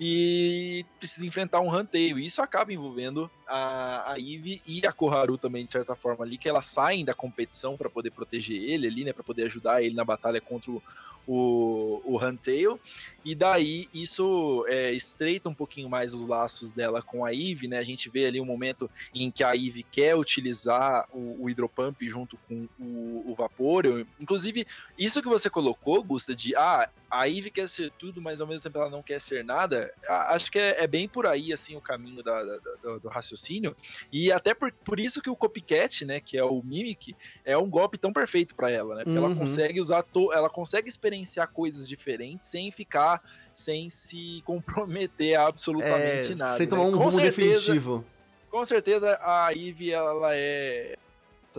e 0.00 0.84
precisa 0.98 1.26
enfrentar 1.26 1.60
um 1.60 1.68
Huntail. 1.68 2.18
E 2.18 2.24
isso 2.24 2.40
acaba 2.40 2.72
envolvendo 2.72 3.30
a, 3.46 4.12
a 4.12 4.18
Eve 4.18 4.62
e 4.66 4.86
a 4.86 4.92
Koharu 4.92 5.36
também, 5.36 5.62
de 5.62 5.70
certa 5.70 5.94
forma, 5.94 6.24
ali, 6.24 6.38
que 6.38 6.48
elas 6.48 6.64
saem 6.64 7.04
da 7.04 7.12
competição 7.12 7.76
para 7.76 7.90
poder 7.90 8.10
proteger 8.12 8.56
ele 8.56 8.86
ali, 8.86 9.04
né? 9.04 9.12
Para 9.12 9.22
poder 9.22 9.44
ajudar 9.44 9.82
ele 9.82 9.94
na 9.94 10.04
batalha 10.04 10.40
contra 10.40 10.70
o, 10.70 10.82
o, 11.26 12.00
o 12.04 12.22
Huntail, 12.22 12.78
e 13.24 13.34
daí 13.34 13.88
isso 13.92 14.64
é, 14.68 14.92
estreita 14.92 15.48
um 15.48 15.54
pouquinho 15.54 15.88
mais 15.88 16.12
os 16.12 16.26
laços 16.26 16.72
dela 16.72 17.00
com 17.00 17.24
a 17.24 17.32
Eve, 17.32 17.66
né? 17.66 17.78
A 17.78 17.84
gente 17.84 18.10
vê 18.10 18.26
ali 18.26 18.40
um 18.40 18.44
momento 18.44 18.90
em 19.14 19.30
que 19.30 19.42
a 19.42 19.56
Eve 19.56 19.82
quer 19.82 20.14
utilizar 20.14 21.08
o, 21.12 21.44
o 21.44 21.50
hidropump 21.50 22.06
junto 22.06 22.36
com 22.48 22.68
o, 22.78 23.34
o 23.38 24.06
inclusive, 24.20 24.66
isso 24.98 25.22
que 25.22 25.28
você 25.28 25.48
colocou, 25.48 26.02
Gusta, 26.02 26.34
de 26.34 26.54
ah, 26.54 26.88
a 27.14 27.28
Eve 27.28 27.50
quer 27.50 27.68
ser 27.68 27.92
tudo, 27.92 28.20
mas 28.20 28.40
ao 28.40 28.46
mesmo 28.46 28.62
tempo 28.62 28.78
ela 28.78 28.90
não 28.90 29.02
quer 29.02 29.20
ser 29.20 29.44
nada, 29.44 29.92
acho 30.08 30.50
que 30.50 30.58
é, 30.58 30.82
é 30.82 30.86
bem 30.86 31.08
por 31.08 31.26
aí, 31.26 31.52
assim, 31.52 31.76
o 31.76 31.80
caminho 31.80 32.22
da, 32.24 32.42
da, 32.42 32.58
do, 32.82 33.00
do, 33.00 33.08
raciocínio, 33.08 33.76
e 34.12 34.32
até 34.32 34.52
por, 34.52 34.72
por 34.72 34.98
isso 34.98 35.22
que 35.22 35.30
o 35.30 35.36
Copycat, 35.36 36.04
né, 36.04 36.18
que 36.18 36.36
é 36.36 36.42
o 36.42 36.60
Mimic, 36.62 37.14
é 37.44 37.56
um 37.56 37.70
golpe 37.70 37.96
tão 37.96 38.12
perfeito 38.12 38.54
para 38.56 38.68
ela, 38.68 38.96
né, 38.96 39.04
porque 39.04 39.16
uhum. 39.16 39.26
ela 39.26 39.36
consegue 39.36 39.80
usar, 39.80 40.02
to, 40.02 40.32
ela 40.32 40.50
consegue 40.50 40.88
experienciar 40.88 41.48
coisas 41.52 41.88
diferentes 41.88 42.48
sem 42.48 42.72
ficar, 42.72 43.22
sem 43.54 43.88
se 43.88 44.42
comprometer 44.46 45.38
a 45.38 45.46
absolutamente 45.46 46.32
é, 46.32 46.34
nada. 46.34 46.56
Sem 46.56 46.66
tomar 46.66 46.84
né? 46.84 46.90
um 46.90 46.96
rumo 46.96 47.12
certeza, 47.12 47.36
definitivo. 47.36 48.04
Com 48.50 48.64
certeza 48.64 49.18
a 49.20 49.52
Eve, 49.52 49.92
ela 49.92 50.34
é 50.34 50.96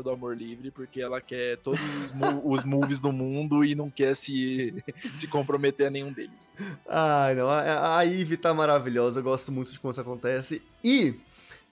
do 0.02 0.10
amor 0.10 0.36
livre, 0.36 0.72
porque 0.72 1.02
ela 1.02 1.22
quer 1.22 1.58
todos 1.58 1.80
os, 1.80 2.12
os 2.44 2.64
moves 2.64 3.00
do 3.00 3.12
mundo 3.12 3.64
e 3.64 3.76
não 3.76 3.90
quer 3.90 4.16
se, 4.16 4.74
se 5.16 5.28
comprometer 5.28 5.88
a 5.88 5.90
nenhum 5.90 6.12
deles. 6.12 6.54
Ai, 6.88 7.36
não, 7.36 7.50
a, 7.50 8.02
a 8.02 8.04
tá 8.42 8.54
maravilhosa, 8.54 9.20
eu 9.20 9.24
gosto 9.24 9.52
muito 9.52 9.72
de 9.72 9.80
como 9.80 9.92
isso 9.92 10.02
acontece. 10.02 10.62
E 10.84 11.20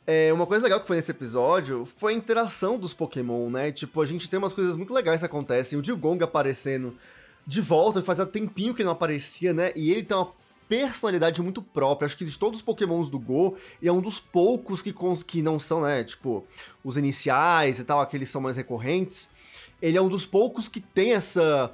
é, 0.05 0.33
uma 0.33 0.45
coisa 0.45 0.63
legal 0.63 0.81
que 0.81 0.87
foi 0.87 0.97
nesse 0.97 1.11
episódio 1.11 1.85
foi 1.97 2.13
a 2.13 2.15
interação 2.15 2.77
dos 2.77 2.93
Pokémon, 2.93 3.49
né? 3.49 3.71
Tipo, 3.71 4.01
a 4.01 4.05
gente 4.05 4.29
tem 4.29 4.37
umas 4.37 4.53
coisas 4.53 4.75
muito 4.75 4.93
legais 4.93 5.21
que 5.21 5.25
acontecem. 5.25 5.79
O 5.79 5.81
Dilgong 5.81 6.21
aparecendo 6.23 6.97
de 7.45 7.61
volta, 7.61 8.01
que 8.01 8.05
fazia 8.05 8.25
tempinho 8.25 8.73
que 8.73 8.83
não 8.83 8.91
aparecia, 8.91 9.53
né? 9.53 9.71
E 9.75 9.91
ele 9.91 10.03
tem 10.03 10.15
uma 10.15 10.31
personalidade 10.67 11.41
muito 11.41 11.61
própria. 11.61 12.05
Acho 12.05 12.17
que 12.17 12.25
de 12.25 12.37
todos 12.37 12.59
os 12.59 12.65
pokémons 12.65 13.09
do 13.09 13.19
Go, 13.19 13.55
ele 13.81 13.89
é 13.89 13.93
um 13.93 14.01
dos 14.01 14.19
poucos 14.19 14.81
que, 14.81 14.93
que 15.25 15.41
não 15.41 15.59
são, 15.59 15.81
né, 15.81 16.03
tipo, 16.03 16.45
os 16.83 16.97
iniciais 16.97 17.79
e 17.79 17.83
tal, 17.83 18.01
aqueles 18.01 18.29
são 18.29 18.41
mais 18.41 18.57
recorrentes. 18.57 19.29
Ele 19.81 19.97
é 19.97 20.01
um 20.01 20.07
dos 20.07 20.25
poucos 20.25 20.67
que 20.67 20.79
tem 20.79 21.13
essa 21.13 21.71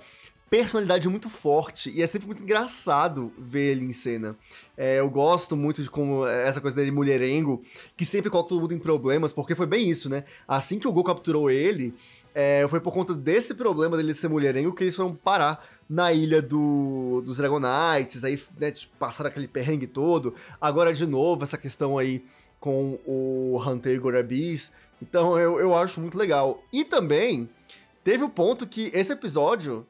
personalidade 0.49 1.07
muito 1.07 1.29
forte 1.29 1.91
e 1.91 2.01
é 2.01 2.07
sempre 2.07 2.25
muito 2.25 2.41
engraçado 2.41 3.31
ver 3.37 3.71
ele 3.71 3.85
em 3.85 3.93
cena. 3.93 4.35
É, 4.75 4.99
eu 4.99 5.09
gosto 5.09 5.55
muito 5.55 5.83
de 5.83 5.89
como 5.89 6.25
essa 6.25 6.59
coisa 6.59 6.75
dele 6.75 6.91
mulherengo, 6.91 7.61
que 7.95 8.03
sempre 8.03 8.29
coloca 8.29 8.49
todo 8.49 8.61
mundo 8.61 8.73
em 8.73 8.79
problemas, 8.79 9.31
porque 9.31 9.53
foi 9.53 9.67
bem 9.67 9.87
isso, 9.87 10.09
né? 10.09 10.23
Assim 10.47 10.79
que 10.79 10.87
o 10.87 10.91
Go 10.91 11.03
capturou 11.03 11.51
ele, 11.51 11.93
é, 12.33 12.65
foi 12.67 12.79
por 12.79 12.93
conta 12.93 13.13
desse 13.13 13.53
problema 13.53 13.97
dele 13.97 14.13
ser 14.13 14.27
mulherengo 14.27 14.73
que 14.73 14.83
eles 14.83 14.95
foram 14.95 15.13
parar 15.13 15.63
na 15.89 16.13
ilha 16.13 16.41
do, 16.41 17.21
dos 17.25 17.37
Dragonites, 17.37 18.23
aí 18.23 18.39
né, 18.59 18.69
tipo, 18.71 18.95
passaram 18.97 19.29
aquele 19.29 19.47
perrengue 19.47 19.87
todo. 19.87 20.35
Agora, 20.61 20.93
de 20.93 21.07
novo, 21.07 21.43
essa 21.43 21.57
questão 21.57 21.97
aí 21.97 22.23
com 22.59 22.99
o 23.05 23.59
Hunter 23.65 23.99
Gorabis. 23.99 24.71
Então, 25.01 25.39
eu, 25.39 25.59
eu 25.59 25.75
acho 25.75 25.99
muito 25.99 26.17
legal. 26.17 26.63
E 26.71 26.85
também, 26.85 27.49
teve 28.03 28.23
o 28.23 28.29
ponto 28.29 28.67
que 28.67 28.91
esse 28.93 29.11
episódio 29.11 29.87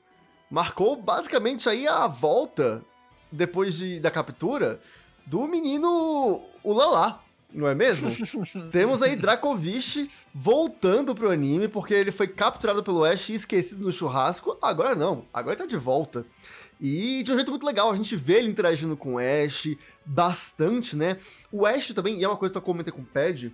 marcou 0.49 0.95
basicamente 0.95 1.67
aí 1.67 1.85
a 1.85 2.07
volta, 2.07 2.81
depois 3.29 3.75
de, 3.75 3.99
da 3.99 4.09
captura, 4.09 4.79
do 5.25 5.45
menino 5.47 6.41
Ulala 6.63 7.21
não 7.53 7.67
é 7.67 7.73
mesmo? 7.73 8.09
Temos 8.71 9.01
aí 9.01 9.15
Dracovish 9.15 10.09
voltando 10.33 11.15
pro 11.15 11.31
anime, 11.31 11.67
porque 11.67 11.93
ele 11.93 12.11
foi 12.11 12.27
capturado 12.27 12.83
pelo 12.83 13.03
Ash 13.03 13.29
e 13.29 13.33
esquecido 13.33 13.83
no 13.83 13.91
churrasco. 13.91 14.57
Agora 14.61 14.95
não, 14.95 15.25
agora 15.33 15.55
ele 15.55 15.61
tá 15.63 15.67
de 15.67 15.77
volta. 15.77 16.25
E 16.79 17.23
de 17.23 17.31
um 17.31 17.35
jeito 17.35 17.51
muito 17.51 17.65
legal, 17.65 17.91
a 17.91 17.95
gente 17.95 18.15
vê 18.15 18.35
ele 18.35 18.49
interagindo 18.49 18.95
com 18.95 19.15
o 19.15 19.19
Ash 19.19 19.75
bastante, 20.05 20.95
né? 20.95 21.17
O 21.51 21.65
Ash 21.65 21.89
também, 21.89 22.19
e 22.19 22.23
é 22.23 22.27
uma 22.27 22.37
coisa 22.37 22.53
que 22.53 22.57
eu 22.57 22.61
comentei 22.61 22.93
com 22.93 23.01
o 23.01 23.05
Pad, 23.05 23.53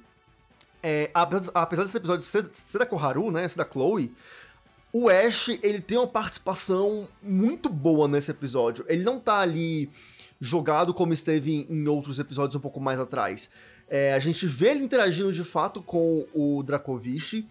é, 0.84 1.10
apesar 1.16 1.84
desse 1.84 1.98
episódio 1.98 2.24
ser, 2.24 2.44
ser 2.44 2.78
da 2.78 2.86
Koharu, 2.86 3.32
né, 3.32 3.48
ser 3.48 3.58
da 3.58 3.66
Chloe, 3.66 4.14
o 4.94 5.10
Ash, 5.10 5.50
ele 5.64 5.82
tem 5.82 5.98
uma 5.98 6.08
participação 6.08 7.08
muito 7.22 7.68
boa 7.70 8.08
nesse 8.08 8.30
episódio. 8.30 8.86
Ele 8.88 9.04
não 9.04 9.20
tá 9.20 9.40
ali 9.40 9.90
jogado 10.40 10.94
como 10.94 11.12
esteve 11.12 11.66
em 11.70 11.88
outros 11.88 12.20
episódios 12.20 12.56
um 12.56 12.60
pouco 12.60 12.80
mais 12.80 13.00
atrás. 13.00 13.50
É, 13.90 14.14
a 14.14 14.20
gente 14.20 14.46
vê 14.48 14.72
ele 14.72 14.84
interagindo 14.84 15.32
de 15.32 15.44
fato 15.44 15.82
com 15.82 16.26
o 16.34 16.64
Dracovish. 16.64 17.46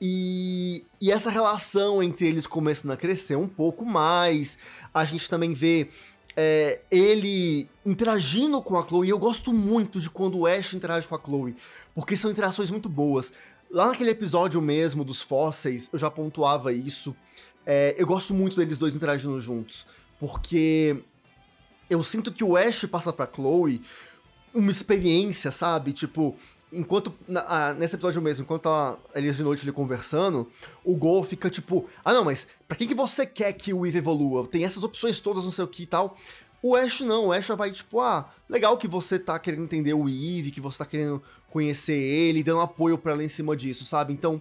E, 0.00 0.84
e, 1.00 1.12
essa 1.12 1.30
relação 1.30 2.02
entre 2.02 2.26
eles 2.26 2.44
começando 2.46 2.90
a 2.90 2.96
crescer 2.96 3.36
um 3.36 3.46
pouco 3.46 3.84
mais. 3.84 4.58
A 4.92 5.04
gente 5.04 5.28
também 5.28 5.54
vê 5.54 5.88
é, 6.36 6.80
ele 6.90 7.68
interagindo 7.86 8.60
com 8.62 8.76
a 8.76 8.86
Chloe. 8.86 9.08
Eu 9.08 9.18
gosto 9.18 9.52
muito 9.52 10.00
de 10.00 10.10
quando 10.10 10.38
o 10.38 10.46
Ash 10.46 10.74
interage 10.74 11.06
com 11.06 11.14
a 11.14 11.20
Chloe, 11.20 11.56
porque 11.94 12.16
são 12.16 12.30
interações 12.30 12.70
muito 12.70 12.88
boas. 12.88 13.32
Lá 13.70 13.86
naquele 13.86 14.10
episódio 14.10 14.60
mesmo 14.60 15.04
dos 15.04 15.22
fósseis, 15.22 15.88
eu 15.92 15.98
já 15.98 16.10
pontuava 16.10 16.72
isso. 16.72 17.14
É, 17.64 17.94
eu 17.96 18.06
gosto 18.06 18.34
muito 18.34 18.56
deles 18.56 18.78
dois 18.78 18.96
interagindo 18.96 19.40
juntos, 19.40 19.86
porque 20.18 20.96
eu 21.88 22.02
sinto 22.02 22.32
que 22.32 22.42
o 22.42 22.56
Ash 22.56 22.84
passa 22.86 23.12
pra 23.12 23.28
Chloe 23.32 23.80
uma 24.54 24.70
experiência, 24.70 25.50
sabe? 25.50 25.92
Tipo, 25.92 26.36
enquanto. 26.72 27.14
Na, 27.28 27.74
nesse 27.74 27.96
episódio 27.96 28.22
mesmo, 28.22 28.44
enquanto 28.44 28.62
tá 28.62 28.98
eles 29.14 29.36
de 29.36 29.42
noite 29.42 29.62
ali 29.62 29.72
conversando, 29.72 30.50
o 30.84 30.96
Gol 30.96 31.22
fica 31.22 31.50
tipo, 31.50 31.88
ah 32.04 32.12
não, 32.12 32.24
mas 32.24 32.46
pra 32.66 32.76
quem 32.76 32.88
que 32.88 32.94
você 32.94 33.26
quer 33.26 33.52
que 33.52 33.72
o 33.72 33.86
Eve 33.86 33.98
evolua? 33.98 34.46
Tem 34.46 34.64
essas 34.64 34.82
opções 34.82 35.20
todas, 35.20 35.44
não 35.44 35.50
sei 35.52 35.64
o 35.64 35.68
que 35.68 35.82
e 35.82 35.86
tal. 35.86 36.16
O 36.62 36.76
Ash 36.76 37.00
não, 37.00 37.26
o 37.26 37.32
Ash 37.32 37.48
vai 37.48 37.72
tipo, 37.72 38.00
ah, 38.00 38.30
legal 38.48 38.78
que 38.78 38.86
você 38.86 39.18
tá 39.18 39.38
querendo 39.38 39.64
entender 39.64 39.94
o 39.94 40.08
Eve, 40.08 40.52
que 40.52 40.60
você 40.60 40.78
tá 40.78 40.86
querendo 40.86 41.20
conhecer 41.50 41.98
ele, 41.98 42.42
dando 42.42 42.60
apoio 42.60 42.96
para 42.96 43.12
ela 43.12 43.24
em 43.24 43.28
cima 43.28 43.56
disso, 43.56 43.84
sabe? 43.84 44.12
Então, 44.12 44.40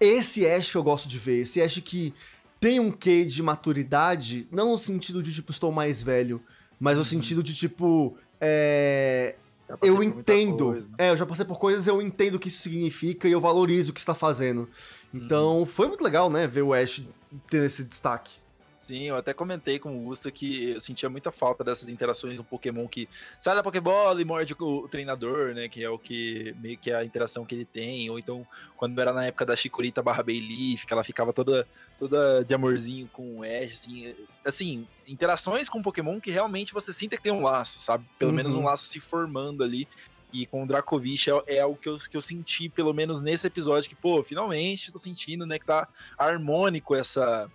esse 0.00 0.46
Ash 0.46 0.70
que 0.70 0.76
eu 0.76 0.82
gosto 0.82 1.08
de 1.08 1.18
ver, 1.18 1.40
esse 1.40 1.60
Ash 1.60 1.78
que 1.78 2.14
tem 2.60 2.78
um 2.78 2.90
quê 2.90 3.24
de 3.24 3.42
maturidade, 3.42 4.48
não 4.50 4.72
no 4.72 4.78
sentido 4.78 5.22
de 5.22 5.34
tipo, 5.34 5.50
estou 5.50 5.72
mais 5.72 6.00
velho, 6.00 6.40
mas 6.78 6.96
no 6.96 7.02
uhum. 7.02 7.08
sentido 7.08 7.42
de 7.42 7.54
tipo, 7.54 8.16
é, 8.40 9.34
eu 9.82 10.02
entendo. 10.02 10.66
Coisa, 10.66 10.88
né? 10.88 10.94
É, 10.98 11.10
eu 11.10 11.16
já 11.16 11.26
passei 11.26 11.44
por 11.44 11.58
coisas, 11.58 11.86
eu 11.86 12.00
entendo 12.00 12.36
o 12.36 12.38
que 12.38 12.48
isso 12.48 12.62
significa 12.62 13.28
e 13.28 13.32
eu 13.32 13.40
valorizo 13.40 13.90
o 13.90 13.94
que 13.94 14.00
está 14.00 14.14
fazendo. 14.14 14.68
Então, 15.12 15.60
uhum. 15.60 15.66
foi 15.66 15.88
muito 15.88 16.02
legal, 16.02 16.30
né, 16.30 16.46
ver 16.46 16.62
o 16.62 16.72
Ash 16.72 17.02
ter 17.50 17.64
esse 17.64 17.84
destaque. 17.84 18.36
Sim, 18.78 19.04
eu 19.04 19.16
até 19.16 19.34
comentei 19.34 19.78
com 19.78 19.98
o 19.98 20.04
Gusta 20.04 20.30
que 20.30 20.70
eu 20.70 20.80
sentia 20.80 21.08
muita 21.08 21.32
falta 21.32 21.64
dessas 21.64 21.88
interações 21.88 22.36
do 22.36 22.44
Pokémon 22.44 22.86
que 22.86 23.08
sai 23.40 23.56
da 23.56 23.62
Pokébola 23.62 24.20
e 24.22 24.24
morde 24.24 24.54
o, 24.58 24.84
o 24.84 24.88
treinador, 24.88 25.52
né? 25.52 25.68
Que 25.68 25.82
é 25.82 25.90
o 25.90 25.98
que 25.98 26.54
meio 26.60 26.78
que 26.78 26.90
é 26.90 26.94
a 26.94 27.04
interação 27.04 27.44
que 27.44 27.56
ele 27.56 27.64
tem. 27.64 28.08
Ou 28.08 28.18
então, 28.18 28.46
quando 28.76 28.98
era 29.00 29.12
na 29.12 29.24
época 29.26 29.44
da 29.44 29.56
Chikorita 29.56 30.00
barra 30.00 30.22
Bayleaf, 30.22 30.86
que 30.86 30.92
ela 30.92 31.02
ficava 31.02 31.32
toda, 31.32 31.66
toda 31.98 32.44
de 32.44 32.54
amorzinho 32.54 33.08
com 33.12 33.38
o 33.38 33.42
Ash, 33.42 33.72
assim. 33.72 34.14
Assim, 34.44 34.86
interações 35.06 35.68
com 35.68 35.82
Pokémon 35.82 36.20
que 36.20 36.30
realmente 36.30 36.72
você 36.72 36.92
sinta 36.92 37.16
que 37.16 37.22
tem 37.22 37.32
um 37.32 37.42
laço, 37.42 37.80
sabe? 37.80 38.06
Pelo 38.16 38.30
uhum. 38.30 38.36
menos 38.36 38.54
um 38.54 38.62
laço 38.62 38.86
se 38.86 39.00
formando 39.00 39.64
ali. 39.64 39.88
E 40.32 40.46
com 40.46 40.62
o 40.62 40.66
Dracovish 40.66 41.28
é, 41.28 41.56
é 41.56 41.60
algo 41.60 41.78
que 41.78 41.88
eu, 41.88 41.96
que 41.96 42.16
eu 42.16 42.20
senti, 42.20 42.68
pelo 42.68 42.92
menos 42.92 43.22
nesse 43.22 43.46
episódio, 43.46 43.88
que, 43.88 43.96
pô, 43.96 44.22
finalmente 44.22 44.92
tô 44.92 44.98
sentindo, 44.98 45.46
né, 45.46 45.58
que 45.58 45.64
tá 45.64 45.88
harmônico 46.18 46.94
essa, 46.94 47.50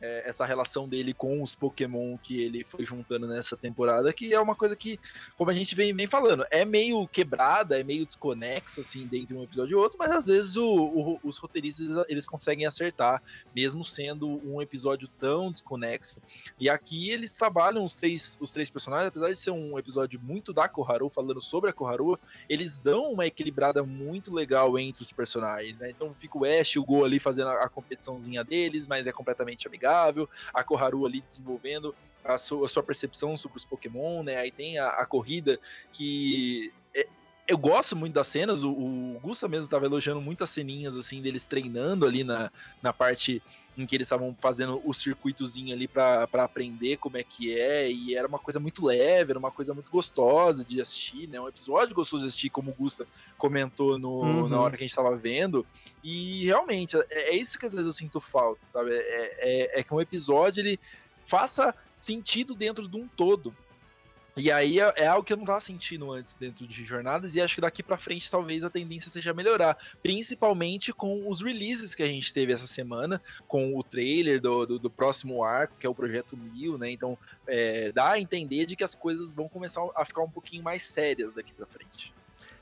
é, 0.00 0.28
essa 0.28 0.44
relação 0.46 0.88
dele 0.88 1.12
com 1.12 1.42
os 1.42 1.54
Pokémon 1.54 2.16
que 2.18 2.40
ele 2.40 2.64
foi 2.64 2.84
juntando 2.84 3.26
nessa 3.26 3.56
temporada, 3.56 4.12
que 4.12 4.32
é 4.32 4.40
uma 4.40 4.54
coisa 4.54 4.76
que, 4.76 4.98
como 5.36 5.50
a 5.50 5.54
gente 5.54 5.74
vem, 5.74 5.94
vem 5.94 6.06
falando, 6.06 6.44
é 6.50 6.64
meio 6.64 7.06
quebrada, 7.08 7.78
é 7.78 7.82
meio 7.82 8.06
desconexa, 8.06 8.80
assim, 8.80 9.06
dentro 9.06 9.28
de 9.28 9.34
um 9.34 9.42
episódio 9.42 9.76
ou 9.76 9.82
outro, 9.82 9.98
mas 9.98 10.10
às 10.10 10.26
vezes 10.26 10.56
o, 10.56 10.66
o, 10.66 11.20
os 11.22 11.38
roteiristas 11.38 12.04
eles 12.08 12.26
conseguem 12.26 12.66
acertar, 12.66 13.22
mesmo 13.54 13.84
sendo 13.84 14.40
um 14.48 14.62
episódio 14.62 15.08
tão 15.18 15.50
desconexo. 15.50 16.20
E 16.58 16.70
aqui 16.70 17.10
eles 17.10 17.34
trabalham 17.34 17.84
os 17.84 17.96
três, 17.96 18.38
os 18.40 18.50
três 18.50 18.70
personagens, 18.70 19.08
apesar 19.08 19.32
de 19.32 19.40
ser 19.40 19.50
um 19.50 19.78
episódio 19.78 20.20
muito 20.22 20.52
da 20.52 20.68
Koharu, 20.68 21.08
falando 21.08 21.40
sobre 21.40 21.70
a 21.70 21.72
Koharu, 21.72 22.18
eles 22.48 22.78
dão 22.78 23.12
uma 23.12 23.26
equilibrada 23.26 23.82
muito 23.82 24.32
legal 24.32 24.78
entre 24.78 25.02
os 25.02 25.12
personagens, 25.12 25.76
né? 25.78 25.90
Então 25.90 26.14
fica 26.14 26.38
o 26.38 26.44
Ash 26.44 26.70
e 26.70 26.78
o 26.78 26.84
Go 26.84 27.04
ali 27.04 27.18
fazendo 27.18 27.48
a, 27.48 27.64
a 27.64 27.68
competiçãozinha 27.68 28.44
deles, 28.44 28.86
mas 28.86 29.06
é 29.06 29.12
completamente 29.12 29.66
amigável 29.66 29.87
amigável, 29.88 30.28
a 30.52 30.62
Koharu 30.62 31.06
ali 31.06 31.20
desenvolvendo 31.20 31.94
a 32.24 32.36
sua, 32.36 32.66
a 32.66 32.68
sua 32.68 32.82
percepção 32.82 33.36
sobre 33.36 33.56
os 33.56 33.64
Pokémon, 33.64 34.22
né? 34.22 34.36
Aí 34.36 34.50
tem 34.50 34.78
a, 34.78 34.88
a 34.88 35.06
corrida 35.06 35.58
que 35.92 36.72
eu 37.48 37.56
gosto 37.56 37.96
muito 37.96 38.12
das 38.12 38.26
cenas, 38.26 38.62
o, 38.62 38.70
o 38.70 39.18
Gusta 39.22 39.48
mesmo 39.48 39.64
estava 39.64 39.86
elogiando 39.86 40.20
muitas 40.20 40.50
ceninhas 40.50 40.96
assim 40.96 41.22
deles 41.22 41.46
treinando 41.46 42.04
ali 42.04 42.22
na, 42.22 42.52
na 42.82 42.92
parte 42.92 43.42
em 43.76 43.86
que 43.86 43.94
eles 43.94 44.06
estavam 44.06 44.36
fazendo 44.40 44.82
o 44.84 44.92
circuitozinho 44.92 45.72
ali 45.72 45.86
para 45.86 46.24
aprender 46.34 46.96
como 46.96 47.16
é 47.16 47.22
que 47.22 47.56
é, 47.58 47.90
e 47.90 48.14
era 48.14 48.26
uma 48.26 48.38
coisa 48.38 48.58
muito 48.58 48.84
leve, 48.84 49.30
era 49.30 49.38
uma 49.38 49.52
coisa 49.52 49.72
muito 49.72 49.90
gostosa 49.90 50.64
de 50.64 50.80
assistir, 50.80 51.28
né? 51.28 51.40
Um 51.40 51.46
episódio 51.46 51.94
gostoso 51.94 52.24
de 52.24 52.28
assistir, 52.28 52.50
como 52.50 52.72
o 52.72 52.74
Gusta 52.74 53.06
comentou 53.38 53.96
no, 53.96 54.20
uhum. 54.20 54.48
na 54.48 54.60
hora 54.60 54.76
que 54.76 54.82
a 54.82 54.86
gente 54.86 54.90
estava 54.90 55.16
vendo. 55.16 55.64
E 56.02 56.44
realmente, 56.44 56.96
é, 56.96 57.30
é, 57.30 57.36
isso 57.36 57.56
que 57.56 57.66
às 57.66 57.72
vezes 57.72 57.86
eu 57.86 57.92
sinto 57.92 58.20
falta, 58.20 58.60
sabe? 58.68 58.90
É, 58.90 59.36
é, 59.38 59.80
é 59.80 59.82
que 59.84 59.94
um 59.94 60.00
episódio 60.00 60.60
ele 60.60 60.80
faça 61.24 61.72
sentido 62.00 62.56
dentro 62.56 62.88
de 62.88 62.96
um 62.96 63.06
todo. 63.06 63.54
E 64.38 64.50
aí 64.50 64.80
é, 64.80 64.92
é, 64.96 65.06
algo 65.06 65.24
que 65.24 65.32
eu 65.32 65.36
não 65.36 65.44
tava 65.44 65.60
sentindo 65.60 66.12
antes 66.12 66.36
dentro 66.36 66.66
de 66.66 66.84
jornadas, 66.84 67.34
e 67.34 67.40
acho 67.40 67.56
que 67.56 67.60
daqui 67.60 67.82
para 67.82 67.98
frente 67.98 68.30
talvez 68.30 68.64
a 68.64 68.70
tendência 68.70 69.10
seja 69.10 69.34
melhorar, 69.34 69.76
principalmente 70.02 70.92
com 70.92 71.28
os 71.28 71.42
releases 71.42 71.94
que 71.94 72.02
a 72.02 72.06
gente 72.06 72.32
teve 72.32 72.52
essa 72.52 72.66
semana, 72.66 73.20
com 73.46 73.76
o 73.76 73.82
trailer 73.82 74.40
do, 74.40 74.66
do, 74.66 74.78
do 74.78 74.90
próximo 74.90 75.42
arco, 75.42 75.74
que 75.78 75.86
é 75.86 75.90
o 75.90 75.94
Projeto 75.94 76.36
Mil, 76.36 76.78
né? 76.78 76.90
Então 76.90 77.18
é, 77.46 77.92
dá 77.92 78.12
a 78.12 78.20
entender 78.20 78.66
de 78.66 78.76
que 78.76 78.84
as 78.84 78.94
coisas 78.94 79.32
vão 79.32 79.48
começar 79.48 79.82
a 79.94 80.04
ficar 80.04 80.22
um 80.22 80.30
pouquinho 80.30 80.62
mais 80.62 80.82
sérias 80.82 81.34
daqui 81.34 81.52
para 81.52 81.66
frente. 81.66 82.14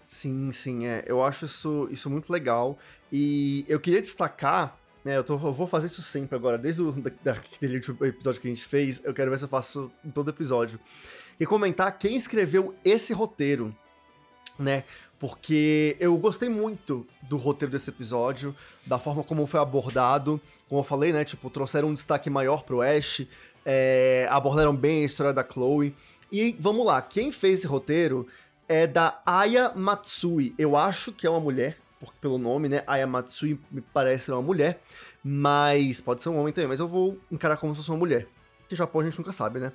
Sim, 0.04 0.52
sim, 0.52 0.86
é. 0.86 1.04
Eu 1.06 1.22
acho 1.22 1.46
isso, 1.46 1.88
isso 1.90 2.08
muito 2.08 2.32
legal. 2.32 2.78
E 3.10 3.64
eu 3.68 3.80
queria 3.80 4.00
destacar 4.00 4.78
né, 5.06 5.16
eu, 5.16 5.22
tô, 5.22 5.34
eu, 5.34 5.52
vou 5.52 5.68
fazer 5.68 5.86
isso 5.86 6.02
sempre 6.02 6.34
agora, 6.34 6.58
desde 6.58 6.82
o 6.82 6.90
daquele 7.22 7.76
episódio 7.76 8.40
que 8.40 8.48
a 8.48 8.52
gente 8.52 8.64
fez, 8.66 9.00
eu 9.04 9.14
quero 9.14 9.30
ver 9.30 9.38
se 9.38 9.44
eu 9.44 9.48
faço 9.48 9.88
em 10.04 10.10
todo 10.10 10.30
episódio 10.30 10.80
e 11.38 11.46
comentar 11.46 11.96
quem 11.96 12.16
escreveu 12.16 12.74
esse 12.84 13.12
roteiro, 13.12 13.72
né? 14.58 14.82
Porque 15.16 15.96
eu 16.00 16.18
gostei 16.18 16.48
muito 16.48 17.06
do 17.22 17.36
roteiro 17.36 17.70
desse 17.70 17.88
episódio, 17.88 18.52
da 18.84 18.98
forma 18.98 19.22
como 19.22 19.46
foi 19.46 19.60
abordado. 19.60 20.40
Como 20.68 20.80
eu 20.80 20.84
falei, 20.84 21.12
né? 21.12 21.24
Tipo, 21.24 21.48
trouxeram 21.50 21.88
um 21.88 21.94
destaque 21.94 22.28
maior 22.28 22.64
pro 22.64 22.82
Ash, 22.82 23.24
é, 23.64 24.26
abordaram 24.28 24.74
bem 24.74 25.02
a 25.02 25.06
história 25.06 25.32
da 25.32 25.46
Chloe. 25.46 25.94
E 26.32 26.56
vamos 26.58 26.84
lá, 26.84 27.00
quem 27.00 27.30
fez 27.30 27.60
esse 27.60 27.66
roteiro 27.68 28.26
é 28.68 28.88
da 28.88 29.22
Aya 29.24 29.72
Matsui. 29.76 30.52
Eu 30.58 30.76
acho 30.76 31.12
que 31.12 31.28
é 31.28 31.30
uma 31.30 31.38
mulher, 31.38 31.78
pelo 32.20 32.38
nome, 32.38 32.68
né? 32.68 32.82
Aya 32.86 33.06
Matsui 33.06 33.60
me 33.70 33.80
parece 33.80 34.30
uma 34.30 34.42
mulher, 34.42 34.80
mas 35.22 36.00
pode 36.00 36.22
ser 36.22 36.28
um 36.28 36.38
homem 36.38 36.52
também, 36.52 36.68
mas 36.68 36.80
eu 36.80 36.88
vou 36.88 37.18
encarar 37.30 37.56
como 37.56 37.72
se 37.72 37.78
fosse 37.78 37.90
uma 37.90 37.98
mulher. 37.98 38.26
Que 38.68 38.74
Japão 38.74 39.00
a 39.00 39.04
gente 39.04 39.18
nunca 39.18 39.32
sabe, 39.32 39.60
né? 39.60 39.72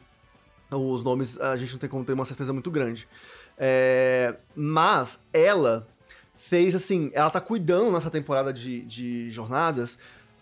Os 0.70 1.04
nomes 1.04 1.40
a 1.40 1.58
gente 1.58 1.74
não 1.74 1.80
tem 1.80 1.90
como 1.90 2.06
ter 2.06 2.14
uma 2.14 2.26
certeza 2.26 2.54
muito 2.54 2.72
grande. 2.72 3.08
É, 3.58 4.36
mas 4.56 5.22
ela 5.34 5.88
fez 6.38 6.74
assim, 6.76 7.12
ela 7.14 7.30
tá 7.30 7.40
cuidando 7.40 7.92
nessa 7.92 8.10
temporada 8.10 8.52
de, 8.52 8.82
de 8.84 9.32
jornadas 9.32 9.98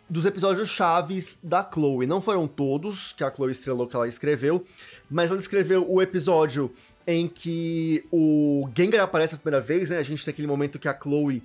dos 0.09 0.25
episódios 0.25 0.69
chaves 0.69 1.39
da 1.43 1.63
Chloe. 1.63 2.07
Não 2.07 2.21
foram 2.21 2.47
todos 2.47 3.11
que 3.11 3.23
a 3.23 3.31
Chloe 3.31 3.51
estrelou 3.51 3.87
que 3.87 3.95
ela 3.95 4.07
escreveu, 4.07 4.65
mas 5.09 5.29
ela 5.29 5.39
escreveu 5.39 5.85
o 5.89 6.01
episódio 6.01 6.73
em 7.05 7.27
que 7.27 8.05
o 8.11 8.69
Gengar 8.75 9.03
aparece 9.03 9.35
a 9.35 9.37
primeira 9.37 9.63
vez, 9.63 9.89
né? 9.89 9.97
A 9.97 10.03
gente 10.03 10.23
tem 10.23 10.31
aquele 10.31 10.47
momento 10.47 10.79
que 10.79 10.87
a 10.87 10.97
Chloe 10.97 11.43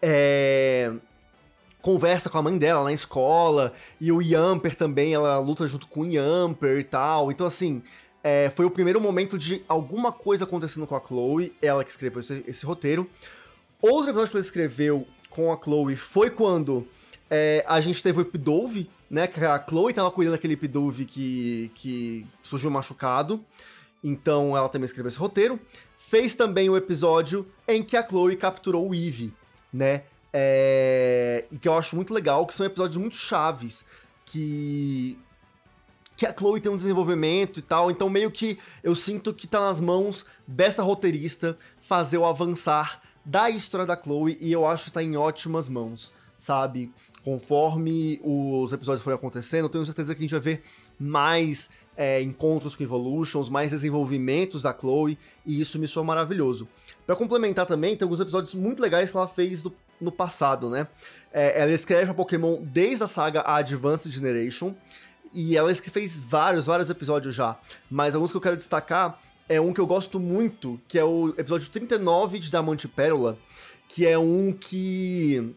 é, 0.00 0.92
conversa 1.80 2.28
com 2.28 2.38
a 2.38 2.42
mãe 2.42 2.56
dela 2.58 2.84
na 2.84 2.92
escola, 2.92 3.72
e 4.00 4.10
o 4.10 4.20
Yamper 4.20 4.74
também, 4.74 5.14
ela 5.14 5.38
luta 5.38 5.66
junto 5.68 5.86
com 5.86 6.00
o 6.00 6.06
Yamper 6.06 6.78
e 6.78 6.84
tal. 6.84 7.30
Então, 7.30 7.46
assim, 7.46 7.82
é, 8.22 8.50
foi 8.50 8.64
o 8.66 8.70
primeiro 8.70 9.00
momento 9.00 9.38
de 9.38 9.62
alguma 9.68 10.10
coisa 10.10 10.44
acontecendo 10.44 10.86
com 10.86 10.96
a 10.96 11.00
Chloe, 11.00 11.52
ela 11.62 11.84
que 11.84 11.90
escreveu 11.90 12.20
esse, 12.20 12.44
esse 12.46 12.66
roteiro. 12.66 13.08
Outro 13.80 14.10
episódio 14.10 14.30
que 14.30 14.36
ela 14.36 14.44
escreveu 14.44 15.06
com 15.30 15.52
a 15.52 15.60
Chloe 15.62 15.94
foi 15.94 16.30
quando 16.30 16.86
é, 17.30 17.64
a 17.68 17.80
gente 17.80 18.02
teve 18.02 18.18
o 18.18 18.22
Epidove, 18.22 18.90
né? 19.10 19.26
Que 19.26 19.44
a 19.44 19.64
Chloe 19.64 19.92
tava 19.92 20.10
cuidando 20.10 20.34
daquele 20.34 20.54
Epidove 20.54 21.04
que, 21.04 21.70
que 21.74 22.26
surgiu 22.42 22.70
machucado. 22.70 23.44
Então 24.02 24.56
ela 24.56 24.68
também 24.68 24.86
escreveu 24.86 25.08
esse 25.08 25.18
roteiro. 25.18 25.60
Fez 25.96 26.34
também 26.34 26.70
o 26.70 26.76
episódio 26.76 27.46
em 27.66 27.82
que 27.82 27.96
a 27.96 28.06
Chloe 28.06 28.36
capturou 28.36 28.88
o 28.88 28.94
Eve, 28.94 29.32
né? 29.76 30.02
É, 30.32 31.44
e 31.50 31.58
que 31.58 31.68
eu 31.68 31.74
acho 31.74 31.94
muito 31.94 32.12
legal, 32.12 32.46
que 32.46 32.54
são 32.54 32.66
episódios 32.66 32.96
muito 32.96 33.16
chaves, 33.16 33.84
que 34.24 35.18
que 36.16 36.24
a 36.24 36.34
Chloe 36.34 36.62
tem 36.62 36.72
um 36.72 36.78
desenvolvimento 36.78 37.58
e 37.58 37.62
tal, 37.62 37.90
então 37.90 38.08
meio 38.08 38.30
que 38.30 38.58
eu 38.82 38.96
sinto 38.96 39.34
que 39.34 39.46
tá 39.46 39.60
nas 39.60 39.82
mãos 39.82 40.24
dessa 40.46 40.82
roteirista 40.82 41.58
fazer 41.78 42.16
o 42.16 42.24
avançar 42.24 43.02
da 43.22 43.50
história 43.50 43.86
da 43.86 44.00
Chloe 44.02 44.38
e 44.40 44.50
eu 44.50 44.66
acho 44.66 44.86
que 44.86 44.92
tá 44.92 45.02
em 45.02 45.14
ótimas 45.14 45.68
mãos, 45.68 46.14
sabe? 46.34 46.90
Conforme 47.22 48.18
os 48.24 48.72
episódios 48.72 49.04
forem 49.04 49.18
acontecendo, 49.18 49.66
eu 49.66 49.68
tenho 49.68 49.84
certeza 49.84 50.14
que 50.14 50.20
a 50.20 50.22
gente 50.22 50.30
vai 50.30 50.40
ver 50.40 50.62
mais 50.98 51.68
é, 51.96 52.20
encontros 52.20 52.74
com 52.74 52.82
Evolutions, 52.82 53.48
mais 53.48 53.70
desenvolvimentos 53.70 54.62
da 54.62 54.76
Chloe, 54.76 55.18
e 55.44 55.60
isso 55.60 55.78
me 55.78 55.88
soa 55.88 56.04
maravilhoso. 56.04 56.68
Para 57.06 57.16
complementar 57.16 57.66
também, 57.66 57.96
tem 57.96 58.04
alguns 58.04 58.20
episódios 58.20 58.54
muito 58.54 58.80
legais 58.80 59.10
que 59.10 59.16
ela 59.16 59.28
fez 59.28 59.62
do, 59.62 59.74
no 60.00 60.12
passado, 60.12 60.68
né? 60.68 60.86
É, 61.32 61.62
ela 61.62 61.72
escreve 61.72 62.10
a 62.10 62.14
Pokémon 62.14 62.58
desde 62.62 63.04
a 63.04 63.06
saga 63.06 63.42
Advanced 63.46 64.12
Generation, 64.12 64.74
e 65.32 65.56
ela 65.56 65.74
fez 65.74 66.20
vários, 66.20 66.66
vários 66.66 66.88
episódios 66.88 67.34
já. 67.34 67.58
Mas 67.90 68.14
alguns 68.14 68.30
que 68.30 68.36
eu 68.36 68.40
quero 68.40 68.56
destacar 68.56 69.20
é 69.48 69.60
um 69.60 69.72
que 69.72 69.80
eu 69.80 69.86
gosto 69.86 70.18
muito, 70.18 70.80
que 70.88 70.98
é 70.98 71.04
o 71.04 71.28
episódio 71.36 71.70
39 71.70 72.38
de 72.38 72.50
Diamante 72.50 72.88
Pérola, 72.88 73.38
que 73.88 74.06
é 74.06 74.18
um 74.18 74.52
que. 74.52 75.54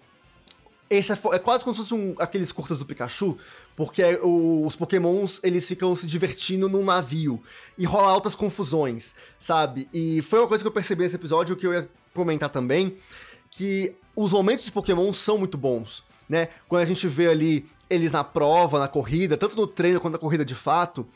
Esse 0.89 1.11
é, 1.13 1.17
é 1.33 1.39
quase 1.39 1.63
como 1.63 1.75
se 1.75 1.81
fosse 1.81 1.93
um, 1.93 2.15
aqueles 2.17 2.51
curtas 2.51 2.79
do 2.79 2.85
Pikachu, 2.85 3.37
porque 3.75 4.03
o, 4.23 4.65
os 4.65 4.75
pokémons, 4.75 5.39
eles 5.43 5.67
ficam 5.67 5.95
se 5.95 6.07
divertindo 6.07 6.67
num 6.67 6.83
navio, 6.83 7.41
e 7.77 7.85
rola 7.85 8.09
altas 8.09 8.33
confusões, 8.33 9.13
sabe? 9.37 9.87
E 9.93 10.21
foi 10.23 10.39
uma 10.39 10.47
coisa 10.47 10.63
que 10.63 10.67
eu 10.67 10.71
percebi 10.71 11.03
nesse 11.03 11.15
episódio, 11.15 11.55
que 11.55 11.67
eu 11.67 11.73
ia 11.73 11.89
comentar 12.13 12.49
também, 12.49 12.97
que 13.51 13.95
os 14.15 14.31
momentos 14.31 14.65
de 14.65 14.71
pokémon 14.71 15.13
são 15.13 15.37
muito 15.37 15.57
bons, 15.57 16.03
né? 16.27 16.49
Quando 16.67 16.81
a 16.81 16.85
gente 16.85 17.07
vê 17.07 17.27
ali 17.27 17.65
eles 17.89 18.11
na 18.11 18.23
prova, 18.23 18.79
na 18.79 18.87
corrida, 18.87 19.37
tanto 19.37 19.55
no 19.55 19.67
treino 19.67 19.99
quanto 19.99 20.13
na 20.13 20.19
corrida 20.19 20.45
de 20.45 20.55
fato, 20.55 21.07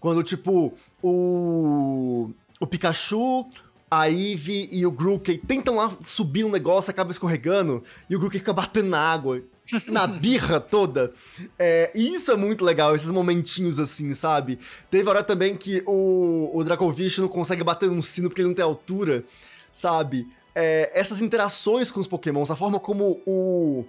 quando, 0.00 0.22
tipo, 0.22 0.74
o, 1.02 2.30
o 2.58 2.66
Pikachu, 2.66 3.46
a 3.92 4.10
Eve 4.10 4.70
e 4.72 4.86
o 4.86 4.90
Grookey 4.90 5.36
tentam 5.36 5.74
lá 5.74 5.94
subir 6.00 6.44
um 6.44 6.50
negócio, 6.50 6.90
acaba 6.90 7.10
escorregando, 7.10 7.84
e 8.08 8.16
o 8.16 8.18
Grookey 8.18 8.38
fica 8.38 8.54
batendo 8.54 8.88
na 8.88 8.98
água, 8.98 9.42
na 9.86 10.06
birra 10.08 10.58
toda. 10.58 11.12
É, 11.58 11.92
e 11.94 12.14
isso 12.14 12.32
é 12.32 12.36
muito 12.36 12.64
legal, 12.64 12.96
esses 12.96 13.10
momentinhos 13.10 13.78
assim, 13.78 14.14
sabe? 14.14 14.58
Teve 14.90 15.06
hora 15.10 15.22
também 15.22 15.54
que 15.54 15.82
o, 15.84 16.50
o 16.54 16.64
Dracovish 16.64 17.18
não 17.18 17.28
consegue 17.28 17.62
bater 17.62 17.90
num 17.90 18.00
sino 18.00 18.30
porque 18.30 18.40
ele 18.40 18.48
não 18.48 18.54
tem 18.54 18.64
altura, 18.64 19.26
sabe? 19.70 20.26
É, 20.54 20.90
essas 20.98 21.20
interações 21.20 21.90
com 21.90 22.00
os 22.00 22.08
pokémons, 22.08 22.50
a 22.50 22.56
forma 22.56 22.80
como 22.80 23.20
o 23.26 23.84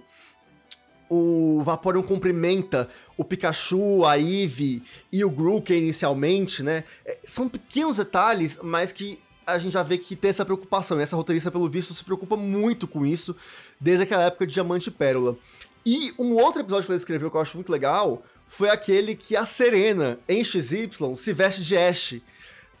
o 1.08 1.62
Vaporeon 1.62 2.02
cumprimenta 2.02 2.88
o 3.16 3.24
Pikachu, 3.24 4.04
a 4.04 4.18
Eevee 4.18 4.82
e 5.12 5.22
o 5.22 5.30
Grookey 5.30 5.78
inicialmente, 5.78 6.62
né? 6.62 6.82
É, 7.04 7.18
são 7.22 7.48
pequenos 7.48 7.98
detalhes, 7.98 8.58
mas 8.62 8.90
que 8.90 9.22
a 9.46 9.58
gente 9.58 9.72
já 9.72 9.82
vê 9.82 9.98
que 9.98 10.16
tem 10.16 10.30
essa 10.30 10.44
preocupação. 10.44 10.98
E 10.98 11.02
essa 11.02 11.16
roteirista, 11.16 11.50
pelo 11.50 11.68
visto, 11.68 11.94
se 11.94 12.04
preocupa 12.04 12.36
muito 12.36 12.86
com 12.86 13.04
isso 13.04 13.36
desde 13.80 14.04
aquela 14.04 14.24
época 14.24 14.46
de 14.46 14.54
Diamante 14.54 14.88
e 14.88 14.92
Pérola. 14.92 15.36
E 15.84 16.12
um 16.18 16.34
outro 16.34 16.62
episódio 16.62 16.86
que 16.86 16.92
ela 16.92 16.98
escreveu 16.98 17.30
que 17.30 17.36
eu 17.36 17.40
acho 17.40 17.56
muito 17.56 17.70
legal 17.70 18.22
foi 18.46 18.70
aquele 18.70 19.14
que 19.14 19.36
a 19.36 19.44
Serena, 19.44 20.18
em 20.28 20.42
XY, 20.42 20.90
se 21.16 21.32
veste 21.32 21.62
de 21.62 21.76
Ash. 21.76 22.16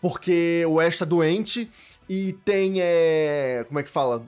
Porque 0.00 0.64
o 0.68 0.80
Ash 0.80 0.98
tá 0.98 1.04
doente 1.04 1.70
e 2.08 2.34
tem. 2.44 2.80
É... 2.80 3.64
Como 3.66 3.78
é 3.78 3.82
que 3.82 3.90
fala? 3.90 4.26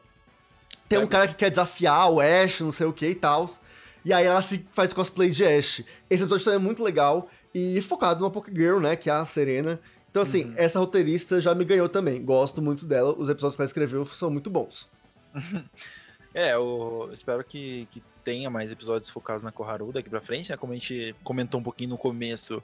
Tem 0.88 0.98
um 0.98 1.06
cara 1.06 1.28
que 1.28 1.34
quer 1.34 1.50
desafiar 1.50 2.10
o 2.10 2.20
Ash, 2.20 2.60
não 2.60 2.72
sei 2.72 2.86
o 2.86 2.92
que 2.92 3.08
e 3.08 3.14
tal. 3.14 3.46
E 4.04 4.12
aí 4.12 4.24
ela 4.24 4.40
se 4.40 4.66
faz 4.72 4.92
cosplay 4.92 5.30
de 5.30 5.44
Ash. 5.44 5.82
Esse 6.08 6.22
episódio 6.22 6.44
também 6.44 6.60
é 6.60 6.62
muito 6.62 6.82
legal 6.82 7.28
e 7.52 7.80
focado 7.82 8.20
numa 8.20 8.30
Pokégirl, 8.30 8.78
né? 8.78 8.94
Que 8.94 9.10
é 9.10 9.12
a 9.12 9.24
Serena. 9.24 9.80
Então, 10.16 10.22
assim, 10.22 10.46
uhum. 10.46 10.54
essa 10.56 10.78
roteirista 10.78 11.42
já 11.42 11.54
me 11.54 11.62
ganhou 11.62 11.90
também. 11.90 12.24
Gosto 12.24 12.62
muito 12.62 12.86
dela. 12.86 13.14
Os 13.18 13.28
episódios 13.28 13.54
que 13.54 13.60
ela 13.60 13.66
escreveu 13.66 14.02
são 14.06 14.30
muito 14.30 14.48
bons. 14.48 14.90
é, 16.32 16.54
eu 16.54 17.10
espero 17.12 17.44
que, 17.44 17.86
que 17.90 18.02
tenha 18.24 18.48
mais 18.48 18.72
episódios 18.72 19.10
focados 19.10 19.42
na 19.42 19.52
Koharu 19.52 19.92
daqui 19.92 20.08
pra 20.08 20.22
frente, 20.22 20.48
né? 20.48 20.56
Como 20.56 20.72
a 20.72 20.76
gente 20.76 21.14
comentou 21.22 21.60
um 21.60 21.62
pouquinho 21.62 21.90
no 21.90 21.98
começo, 21.98 22.62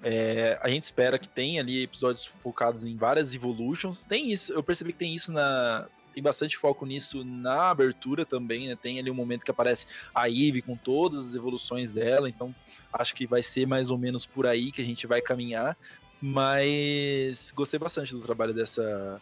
é, 0.00 0.56
a 0.62 0.68
gente 0.68 0.84
espera 0.84 1.18
que 1.18 1.26
tenha 1.26 1.60
ali 1.60 1.82
episódios 1.82 2.24
focados 2.24 2.84
em 2.84 2.96
várias 2.96 3.34
evolutions. 3.34 4.04
Tem 4.04 4.30
isso, 4.30 4.52
eu 4.52 4.62
percebi 4.62 4.92
que 4.92 5.00
tem 5.00 5.12
isso 5.12 5.32
na, 5.32 5.88
tem 6.14 6.22
bastante 6.22 6.56
foco 6.56 6.86
nisso 6.86 7.24
na 7.24 7.70
abertura 7.70 8.24
também, 8.24 8.68
né? 8.68 8.78
Tem 8.80 9.00
ali 9.00 9.10
um 9.10 9.14
momento 9.14 9.44
que 9.44 9.50
aparece 9.50 9.86
a 10.14 10.28
Eve 10.28 10.62
com 10.62 10.76
todas 10.76 11.30
as 11.30 11.34
evoluções 11.34 11.90
dela, 11.90 12.28
então 12.28 12.54
acho 12.92 13.12
que 13.12 13.26
vai 13.26 13.42
ser 13.42 13.66
mais 13.66 13.90
ou 13.90 13.98
menos 13.98 14.24
por 14.24 14.46
aí 14.46 14.70
que 14.70 14.80
a 14.80 14.84
gente 14.84 15.04
vai 15.04 15.20
caminhar. 15.20 15.76
Mas 16.22 17.52
gostei 17.54 17.80
bastante 17.80 18.12
do 18.12 18.20
trabalho 18.20 18.54
dessa 18.54 19.20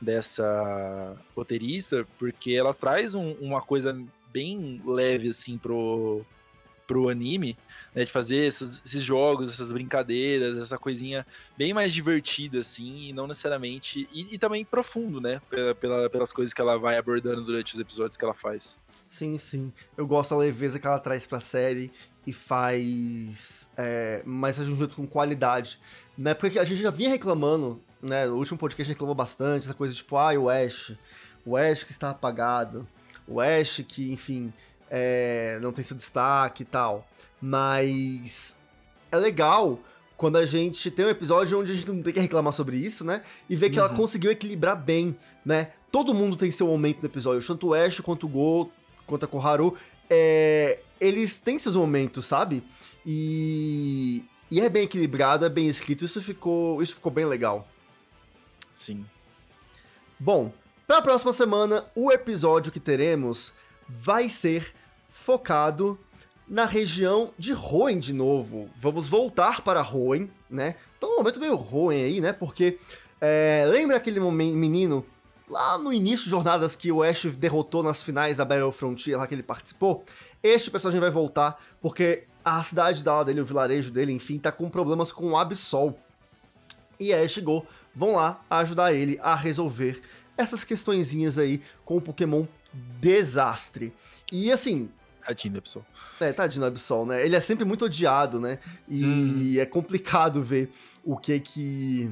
dessa 0.00 1.16
roteirista, 1.36 2.04
porque 2.18 2.50
ela 2.50 2.74
traz 2.74 3.14
um, 3.14 3.34
uma 3.34 3.62
coisa 3.62 3.96
bem 4.32 4.82
leve 4.84 5.28
assim 5.28 5.56
pro 5.56 6.26
pro 6.84 7.08
anime, 7.08 7.56
né, 7.94 8.04
de 8.04 8.10
fazer 8.10 8.44
esses, 8.44 8.82
esses, 8.84 9.02
jogos, 9.02 9.52
essas 9.52 9.72
brincadeiras, 9.72 10.58
essa 10.58 10.76
coisinha 10.76 11.24
bem 11.56 11.72
mais 11.72 11.94
divertida, 11.94 12.58
assim, 12.58 13.08
e 13.08 13.12
não 13.12 13.26
necessariamente. 13.26 14.08
E, 14.12 14.34
e 14.34 14.36
também 14.36 14.64
profundo, 14.64 15.20
né? 15.20 15.40
Pela, 15.48 15.74
pela, 15.74 16.10
pelas 16.10 16.32
coisas 16.32 16.52
que 16.52 16.60
ela 16.60 16.76
vai 16.76 16.98
abordando 16.98 17.44
durante 17.44 17.72
os 17.72 17.80
episódios 17.80 18.16
que 18.16 18.24
ela 18.24 18.34
faz. 18.34 18.76
Sim, 19.06 19.38
sim. 19.38 19.72
Eu 19.96 20.06
gosto 20.06 20.30
da 20.30 20.38
leveza 20.38 20.78
que 20.78 20.86
ela 20.86 20.98
traz 20.98 21.26
pra 21.26 21.40
série 21.40 21.90
e 22.26 22.32
faz. 22.32 23.70
É, 23.76 24.22
mais 24.24 24.56
junto 24.56 24.96
com 24.96 25.06
qualidade. 25.06 25.78
Na 26.16 26.30
época 26.30 26.50
que 26.50 26.58
a 26.58 26.64
gente 26.64 26.82
já 26.82 26.90
vinha 26.90 27.10
reclamando 27.10 27.80
né? 28.02 28.26
No 28.26 28.36
último 28.36 28.58
podcast 28.58 28.92
reclamou 28.92 29.14
bastante, 29.14 29.64
essa 29.64 29.74
coisa 29.74 29.94
tipo, 29.94 30.16
ah, 30.16 30.32
o 30.34 30.50
Ash, 30.50 30.92
o 31.46 31.56
Ash 31.56 31.84
que 31.84 31.92
está 31.92 32.10
apagado, 32.10 32.86
o 33.28 33.40
Ash 33.40 33.82
que, 33.86 34.12
enfim, 34.12 34.52
é, 34.90 35.58
não 35.62 35.72
tem 35.72 35.84
seu 35.84 35.96
destaque 35.96 36.64
e 36.64 36.66
tal. 36.66 37.06
Mas 37.40 38.56
é 39.10 39.16
legal 39.16 39.78
quando 40.16 40.36
a 40.36 40.44
gente 40.44 40.90
tem 40.90 41.06
um 41.06 41.10
episódio 41.10 41.58
onde 41.58 41.72
a 41.72 41.74
gente 41.74 41.88
não 41.88 42.02
tem 42.02 42.12
que 42.12 42.20
reclamar 42.20 42.52
sobre 42.52 42.76
isso, 42.76 43.04
né? 43.04 43.22
E 43.48 43.56
ver 43.56 43.70
que 43.70 43.78
uhum. 43.78 43.86
ela 43.86 43.94
conseguiu 43.94 44.30
equilibrar 44.30 44.76
bem, 44.76 45.16
né? 45.44 45.70
Todo 45.90 46.14
mundo 46.14 46.36
tem 46.36 46.50
seu 46.50 46.66
momento 46.66 47.00
no 47.00 47.06
episódio, 47.06 47.46
tanto 47.46 47.68
o 47.68 47.74
Ash 47.74 48.00
quanto 48.00 48.26
o 48.26 48.28
Go, 48.28 48.72
quanto 49.06 49.24
a 49.24 49.28
Koharu. 49.28 49.76
É, 50.10 50.80
eles 51.02 51.40
têm 51.40 51.58
seus 51.58 51.74
momentos, 51.74 52.24
sabe? 52.24 52.62
E, 53.04 54.24
e 54.48 54.60
é 54.60 54.68
bem 54.68 54.84
equilibrado, 54.84 55.44
é 55.44 55.48
bem 55.48 55.66
escrito, 55.66 56.04
isso 56.04 56.22
ficou, 56.22 56.80
isso 56.80 56.94
ficou 56.94 57.10
bem 57.10 57.24
legal. 57.24 57.68
Sim. 58.76 59.04
Bom, 60.18 60.52
para 60.86 60.98
a 60.98 61.02
próxima 61.02 61.32
semana, 61.32 61.84
o 61.96 62.12
episódio 62.12 62.70
que 62.70 62.78
teremos 62.78 63.52
vai 63.88 64.28
ser 64.28 64.72
focado 65.10 65.98
na 66.46 66.66
região 66.66 67.32
de 67.36 67.52
Hoenn 67.52 67.98
de 67.98 68.12
novo. 68.12 68.70
Vamos 68.78 69.08
voltar 69.08 69.62
para 69.62 69.82
Hoenn, 69.82 70.28
né? 70.48 70.76
Então, 70.96 71.14
um 71.14 71.16
momento 71.16 71.40
meio 71.40 71.56
Hoenn 71.58 72.04
aí, 72.04 72.20
né? 72.20 72.32
Porque 72.32 72.78
é, 73.20 73.64
lembra 73.68 73.96
aquele 73.96 74.20
menino 74.20 75.04
lá 75.52 75.76
no 75.76 75.92
início 75.92 76.24
de 76.24 76.30
jornadas 76.30 76.74
que 76.74 76.90
o 76.90 77.02
Ash 77.02 77.26
derrotou 77.36 77.82
nas 77.82 78.02
finais 78.02 78.38
da 78.38 78.44
Battle 78.44 78.72
Frontier, 78.72 79.18
lá 79.18 79.26
que 79.26 79.34
ele 79.34 79.42
participou? 79.42 80.02
Este 80.42 80.70
personagem 80.70 81.00
vai 81.00 81.10
voltar 81.10 81.62
porque 81.80 82.24
a 82.42 82.62
cidade 82.62 83.04
da 83.04 83.22
dele, 83.22 83.42
o 83.42 83.44
vilarejo 83.44 83.90
dele, 83.90 84.12
enfim, 84.12 84.38
tá 84.38 84.50
com 84.50 84.68
problemas 84.70 85.12
com 85.12 85.32
o 85.32 85.36
Absol. 85.36 85.94
E 86.98 87.12
Ash 87.12 87.36
e 87.36 87.40
Go 87.42 87.66
vão 87.94 88.16
lá 88.16 88.42
ajudar 88.48 88.94
ele 88.94 89.18
a 89.22 89.34
resolver 89.34 90.00
essas 90.36 90.64
questõezinhas 90.64 91.36
aí 91.36 91.60
com 91.84 91.98
o 91.98 92.00
Pokémon 92.00 92.46
Desastre. 92.98 93.92
E 94.32 94.50
assim. 94.50 94.88
Tadinho 95.24 95.54
do 95.54 95.58
Absol. 95.58 95.84
É, 96.18 96.32
tadinho 96.32 96.62
do 96.62 96.66
Absol, 96.66 97.04
né? 97.04 97.24
Ele 97.24 97.36
é 97.36 97.40
sempre 97.40 97.66
muito 97.66 97.84
odiado, 97.84 98.40
né? 98.40 98.58
E 98.88 99.04
hum. 99.04 99.60
é 99.60 99.66
complicado 99.66 100.42
ver 100.42 100.72
o 101.04 101.16
que 101.16 101.38
que. 101.38 102.10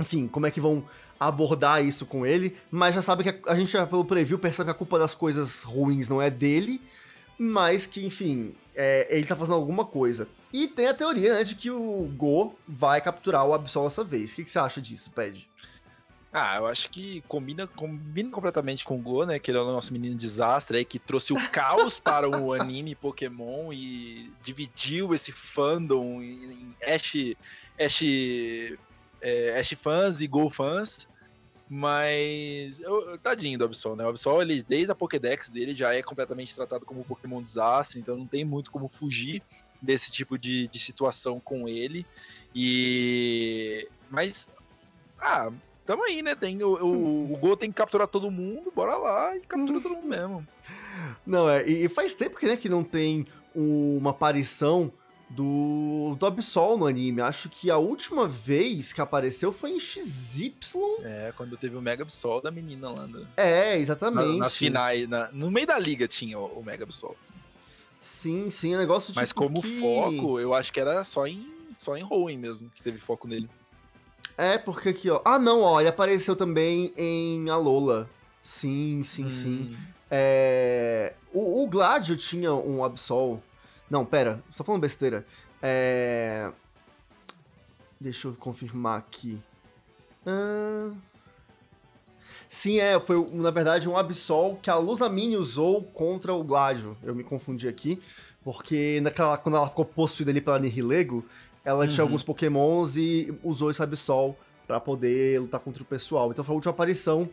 Enfim, 0.00 0.26
como 0.26 0.46
é 0.46 0.50
que 0.50 0.60
vão 0.60 0.84
abordar 1.18 1.84
isso 1.84 2.06
com 2.06 2.26
ele, 2.26 2.56
mas 2.70 2.94
já 2.94 3.02
sabe 3.02 3.22
que 3.22 3.48
a, 3.48 3.54
gente 3.54 3.70
já 3.70 3.86
pelo 3.86 4.04
preview 4.04 4.38
percebe 4.38 4.66
que 4.66 4.70
a 4.72 4.78
culpa 4.78 4.98
das 4.98 5.14
coisas 5.14 5.62
ruins 5.62 6.08
não 6.08 6.20
é 6.20 6.30
dele, 6.30 6.80
mas 7.38 7.86
que, 7.86 8.04
enfim, 8.04 8.54
é, 8.74 9.06
ele 9.16 9.26
tá 9.26 9.36
fazendo 9.36 9.56
alguma 9.56 9.84
coisa. 9.84 10.28
E 10.52 10.68
tem 10.68 10.86
a 10.86 10.94
teoria, 10.94 11.34
né, 11.34 11.44
de 11.44 11.54
que 11.54 11.70
o 11.70 12.08
Go 12.16 12.56
vai 12.66 13.00
capturar 13.00 13.46
o 13.46 13.54
Absol 13.54 13.84
dessa 13.84 14.04
vez. 14.04 14.32
O 14.32 14.36
que, 14.36 14.44
que 14.44 14.50
você 14.50 14.58
acha 14.58 14.80
disso, 14.80 15.10
Ped? 15.10 15.48
Ah, 16.36 16.56
eu 16.56 16.66
acho 16.66 16.90
que 16.90 17.22
combina, 17.28 17.64
combina 17.64 18.28
completamente 18.28 18.84
com 18.84 18.96
o 18.96 19.00
Go, 19.00 19.24
né? 19.24 19.38
Que 19.38 19.52
ele 19.52 19.58
é 19.58 19.60
o 19.60 19.72
nosso 19.72 19.92
menino 19.92 20.16
desastre 20.16 20.78
aí, 20.78 20.84
que 20.84 20.98
trouxe 20.98 21.32
o 21.32 21.50
caos 21.50 21.98
para 22.02 22.28
o 22.28 22.52
anime 22.52 22.96
Pokémon 22.96 23.72
e 23.72 24.32
dividiu 24.42 25.14
esse 25.14 25.30
fandom 25.30 26.20
em 26.20 26.74
Ash, 26.84 27.36
Ash, 27.78 28.02
é, 29.24 29.58
Ash 29.58 29.70
fãs 29.70 30.20
e 30.20 30.26
Go 30.26 30.50
fãs. 30.50 31.08
Mas, 31.68 32.78
eu, 32.78 33.18
tadinho 33.18 33.58
do 33.58 33.64
Absol, 33.64 33.96
né? 33.96 34.04
O 34.04 34.08
Absol, 34.08 34.42
ele, 34.42 34.62
desde 34.62 34.92
a 34.92 34.94
Pokédex 34.94 35.48
dele, 35.48 35.74
já 35.74 35.94
é 35.94 36.02
completamente 36.02 36.54
tratado 36.54 36.84
como 36.84 37.04
Pokémon 37.04 37.42
desastre, 37.42 37.98
então 37.98 38.16
não 38.16 38.26
tem 38.26 38.44
muito 38.44 38.70
como 38.70 38.86
fugir 38.86 39.42
desse 39.80 40.10
tipo 40.10 40.38
de, 40.38 40.68
de 40.68 40.78
situação 40.78 41.40
com 41.40 41.66
ele. 41.66 42.06
E. 42.54 43.88
Mas. 44.10 44.46
Ah, 45.18 45.50
tamo 45.86 46.04
aí, 46.04 46.20
né? 46.20 46.34
Tem, 46.34 46.62
o, 46.62 46.68
o, 46.84 47.32
o 47.32 47.36
Gol 47.38 47.56
tem 47.56 47.70
que 47.70 47.76
capturar 47.76 48.08
todo 48.08 48.30
mundo, 48.30 48.70
bora 48.70 48.96
lá 48.96 49.34
e 49.34 49.40
captura 49.40 49.80
todo 49.80 49.94
mundo 49.96 50.06
mesmo. 50.06 50.46
Não, 51.26 51.48
é, 51.48 51.66
e 51.66 51.88
faz 51.88 52.14
tempo 52.14 52.38
que, 52.38 52.46
né, 52.46 52.56
que 52.56 52.68
não 52.68 52.84
tem 52.84 53.26
uma 53.54 54.10
aparição 54.10 54.92
do, 55.34 56.16
do 56.18 56.26
Absol 56.26 56.76
no 56.76 56.86
anime. 56.86 57.20
Acho 57.20 57.48
que 57.48 57.70
a 57.70 57.76
última 57.76 58.28
vez 58.28 58.92
que 58.92 59.00
apareceu 59.00 59.52
foi 59.52 59.72
em 59.72 59.78
XY. 59.78 60.54
É, 61.02 61.32
quando 61.36 61.56
teve 61.56 61.76
o 61.76 61.82
Mega 61.82 62.04
Absol 62.04 62.40
da 62.40 62.50
menina 62.50 62.90
lá. 62.90 63.06
No... 63.06 63.26
É, 63.36 63.76
exatamente. 63.76 64.32
Na, 64.32 64.44
nas 64.44 64.56
finais, 64.56 65.08
na, 65.08 65.28
no 65.32 65.50
meio 65.50 65.66
da 65.66 65.78
liga 65.78 66.06
tinha 66.06 66.38
o, 66.38 66.60
o 66.60 66.64
Mega 66.64 66.84
Absol. 66.84 67.16
Assim. 67.20 67.34
Sim, 67.98 68.50
sim, 68.50 68.74
é 68.74 68.76
um 68.76 68.80
negócio 68.80 69.12
Mas 69.16 69.30
tipo 69.30 69.40
como 69.40 69.62
que... 69.62 69.80
foco, 69.80 70.38
eu 70.38 70.54
acho 70.54 70.72
que 70.72 70.78
era 70.78 71.02
só 71.04 71.26
em, 71.26 71.46
só 71.78 71.96
em 71.96 72.04
Hoenn 72.04 72.38
mesmo, 72.38 72.70
que 72.70 72.82
teve 72.82 72.98
foco 72.98 73.26
nele. 73.26 73.48
É, 74.36 74.58
porque 74.58 74.90
aqui, 74.90 75.10
ó. 75.10 75.20
Ah, 75.24 75.38
não, 75.38 75.60
ó, 75.62 75.80
ele 75.80 75.88
apareceu 75.88 76.36
também 76.36 76.92
em 76.96 77.48
Alola. 77.48 78.08
Sim, 78.42 79.02
sim, 79.04 79.24
hum. 79.24 79.30
sim. 79.30 79.76
É... 80.10 81.14
O, 81.32 81.62
o 81.62 81.66
Gladio 81.66 82.16
tinha 82.16 82.52
um 82.52 82.84
Absol 82.84 83.40
não, 83.90 84.04
pera, 84.04 84.42
estou 84.48 84.64
falando 84.64 84.80
besteira. 84.80 85.26
É... 85.62 86.50
Deixa 88.00 88.28
eu 88.28 88.34
confirmar 88.34 88.98
aqui. 88.98 89.40
Ah... 90.26 90.92
Sim, 92.48 92.78
é, 92.78 93.00
foi 93.00 93.16
na 93.32 93.50
verdade 93.50 93.88
um 93.88 93.96
Absol 93.96 94.56
que 94.62 94.70
a 94.70 94.76
Luzamine 94.76 95.36
usou 95.36 95.82
contra 95.82 96.32
o 96.32 96.44
Gladio. 96.44 96.96
Eu 97.02 97.14
me 97.14 97.24
confundi 97.24 97.66
aqui, 97.66 98.00
porque 98.44 99.00
naquela, 99.02 99.36
quando 99.36 99.56
ela 99.56 99.68
ficou 99.68 99.84
possuída 99.84 100.30
ali 100.30 100.40
pela 100.40 100.58
Nihilego, 100.58 101.24
ela 101.64 101.84
uhum. 101.84 101.88
tinha 101.88 102.02
alguns 102.02 102.22
pokémons 102.22 102.96
e 102.96 103.36
usou 103.42 103.70
esse 103.70 103.82
Absol 103.82 104.36
para 104.66 104.78
poder 104.78 105.40
lutar 105.40 105.60
contra 105.60 105.82
o 105.82 105.86
pessoal. 105.86 106.30
Então 106.30 106.44
foi 106.44 106.52
a 106.52 106.56
última 106.56 106.70
aparição 106.72 107.28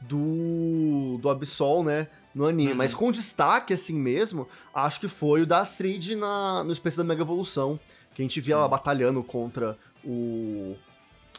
do, 0.00 1.18
do 1.18 1.28
Absol, 1.28 1.82
né? 1.82 2.08
No 2.34 2.46
anime. 2.46 2.72
Uhum. 2.72 2.76
Mas 2.76 2.94
com 2.94 3.10
destaque, 3.10 3.72
assim 3.72 3.94
mesmo, 3.94 4.48
acho 4.74 5.00
que 5.00 5.08
foi 5.08 5.42
o 5.42 5.46
da 5.46 5.58
Astrid 5.58 6.14
na, 6.16 6.64
no 6.64 6.72
Espécie 6.72 6.96
da 6.96 7.04
Mega 7.04 7.22
Evolução. 7.22 7.78
Que 8.14 8.22
a 8.22 8.24
gente 8.24 8.40
via 8.40 8.54
Sim. 8.54 8.60
ela 8.60 8.68
batalhando 8.68 9.22
contra 9.22 9.78
o, 10.04 10.76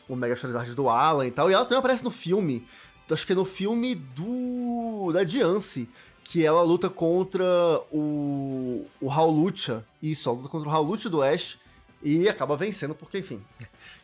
o 0.07 0.15
Mega 0.15 0.35
Charizard 0.35 0.73
do 0.73 0.89
Alan 0.89 1.27
e 1.27 1.31
tal. 1.31 1.49
E 1.49 1.53
ela 1.53 1.65
também 1.65 1.79
aparece 1.79 2.03
no 2.03 2.11
filme. 2.11 2.65
Acho 3.09 3.25
que 3.25 3.33
é 3.33 3.35
no 3.35 3.45
filme 3.45 3.95
do. 3.95 5.11
da 5.13 5.23
Diance. 5.23 5.89
Que 6.23 6.45
ela 6.45 6.63
luta 6.63 6.89
contra 6.89 7.43
o. 7.91 8.85
o 9.01 9.07
Howlucha. 9.07 9.83
Isso, 10.01 10.29
ela 10.29 10.37
luta 10.37 10.49
contra 10.49 10.69
o 10.69 10.71
Howlucha 10.71 11.09
do 11.09 11.21
Ash. 11.21 11.57
E 12.01 12.29
acaba 12.29 12.55
vencendo, 12.55 12.95
porque, 12.95 13.19
enfim. 13.19 13.41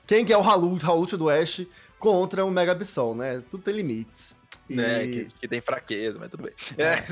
Quem 0.06 0.26
que 0.26 0.34
é 0.34 0.38
o 0.38 0.42
Howlucha 0.42 1.18
do 1.18 1.30
Ash 1.30 1.66
contra 2.00 2.46
o 2.46 2.52
Mega 2.52 2.74
Absol, 2.74 3.16
né? 3.16 3.42
Tudo 3.50 3.64
tem 3.64 3.74
limites. 3.74 4.36
Né, 4.70 5.06
e... 5.06 5.26
que, 5.26 5.40
que, 5.40 5.48
tem 5.48 5.62
fraqueza, 5.62 6.18
mas 6.20 6.30
tudo 6.30 6.44
bem. 6.44 6.54
É. 6.78 7.04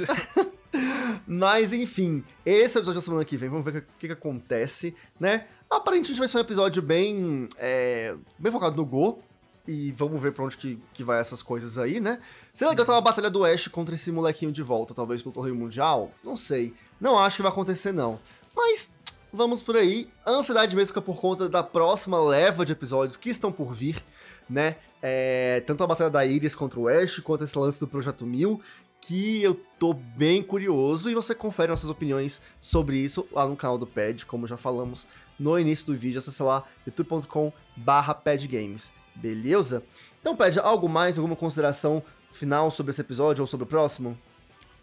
mas 1.25 1.73
enfim, 1.73 2.23
esse 2.45 2.77
é 2.77 2.79
o 2.79 2.81
episódio 2.81 2.99
da 2.99 3.05
semana 3.05 3.25
que 3.25 3.37
vem. 3.37 3.49
Vamos 3.49 3.65
ver 3.65 3.77
o 3.77 3.81
que, 3.97 4.07
que 4.07 4.13
acontece, 4.13 4.95
né? 5.19 5.47
Aparentemente 5.69 6.19
vai 6.19 6.27
ser 6.27 6.37
um 6.37 6.41
episódio 6.41 6.81
bem, 6.81 7.49
é, 7.57 8.15
bem 8.37 8.51
focado 8.51 8.75
no 8.75 8.85
Go. 8.85 9.23
E 9.67 9.91
vamos 9.93 10.21
ver 10.21 10.31
pra 10.31 10.43
onde 10.43 10.55
que, 10.55 10.79
que 10.93 11.03
vai 11.03 11.19
essas 11.19 11.41
coisas 11.41 11.79
aí, 11.79 11.99
né? 11.99 12.19
Seria 12.53 12.69
legal 12.69 12.85
ter 12.85 12.91
uma 12.91 13.01
batalha 13.01 13.31
do 13.31 13.43
Ash 13.43 13.67
contra 13.67 13.95
esse 13.95 14.11
molequinho 14.11 14.51
de 14.51 14.61
volta, 14.61 14.93
talvez 14.93 15.23
pelo 15.23 15.33
torneio 15.33 15.55
mundial? 15.55 16.11
Não 16.23 16.37
sei. 16.37 16.71
Não 17.01 17.17
acho 17.17 17.37
que 17.37 17.41
vai 17.41 17.51
acontecer, 17.51 17.91
não. 17.91 18.19
Mas 18.55 18.93
vamos 19.33 19.61
por 19.61 19.75
aí. 19.75 20.07
A 20.25 20.31
ansiedade 20.31 20.75
mesmo 20.75 20.87
fica 20.87 21.01
por 21.01 21.19
conta 21.19 21.49
da 21.49 21.61
próxima 21.61 22.23
leva 22.23 22.65
de 22.65 22.71
episódios 22.71 23.17
que 23.17 23.29
estão 23.29 23.51
por 23.51 23.73
vir, 23.73 24.01
né? 24.49 24.77
É, 25.01 25.61
tanto 25.61 25.83
a 25.83 25.87
batalha 25.87 26.09
da 26.09 26.25
Iris 26.25 26.55
contra 26.55 26.79
o 26.79 26.87
Ash, 26.87 27.19
quanto 27.19 27.43
esse 27.43 27.57
lance 27.57 27.79
do 27.79 27.87
Projeto 27.87 28.25
Mil, 28.25 28.61
que 29.01 29.43
eu 29.43 29.53
tô 29.77 29.93
bem 29.93 30.41
curioso 30.41 31.09
e 31.09 31.13
você 31.13 31.35
confere 31.35 31.69
nossas 31.69 31.89
opiniões 31.89 32.41
sobre 32.59 32.97
isso 32.97 33.27
lá 33.31 33.45
no 33.45 33.55
canal 33.55 33.77
do 33.77 33.85
Pad, 33.85 34.25
como 34.25 34.47
já 34.47 34.57
falamos 34.57 35.07
no 35.37 35.59
início 35.59 35.85
do 35.85 35.95
vídeo, 35.95 36.17
acessa 36.17 36.43
lá 36.43 36.63
youtube.com 36.87 37.53
barra 37.75 38.15
padgames, 38.15 38.91
beleza? 39.13 39.83
Então, 40.19 40.35
Pad, 40.35 40.59
algo 40.59 40.89
mais, 40.89 41.17
alguma 41.17 41.35
consideração 41.35 42.01
final 42.31 42.71
sobre 42.71 42.89
esse 42.89 43.01
episódio 43.01 43.41
ou 43.43 43.47
sobre 43.47 43.65
o 43.65 43.67
próximo? 43.67 44.17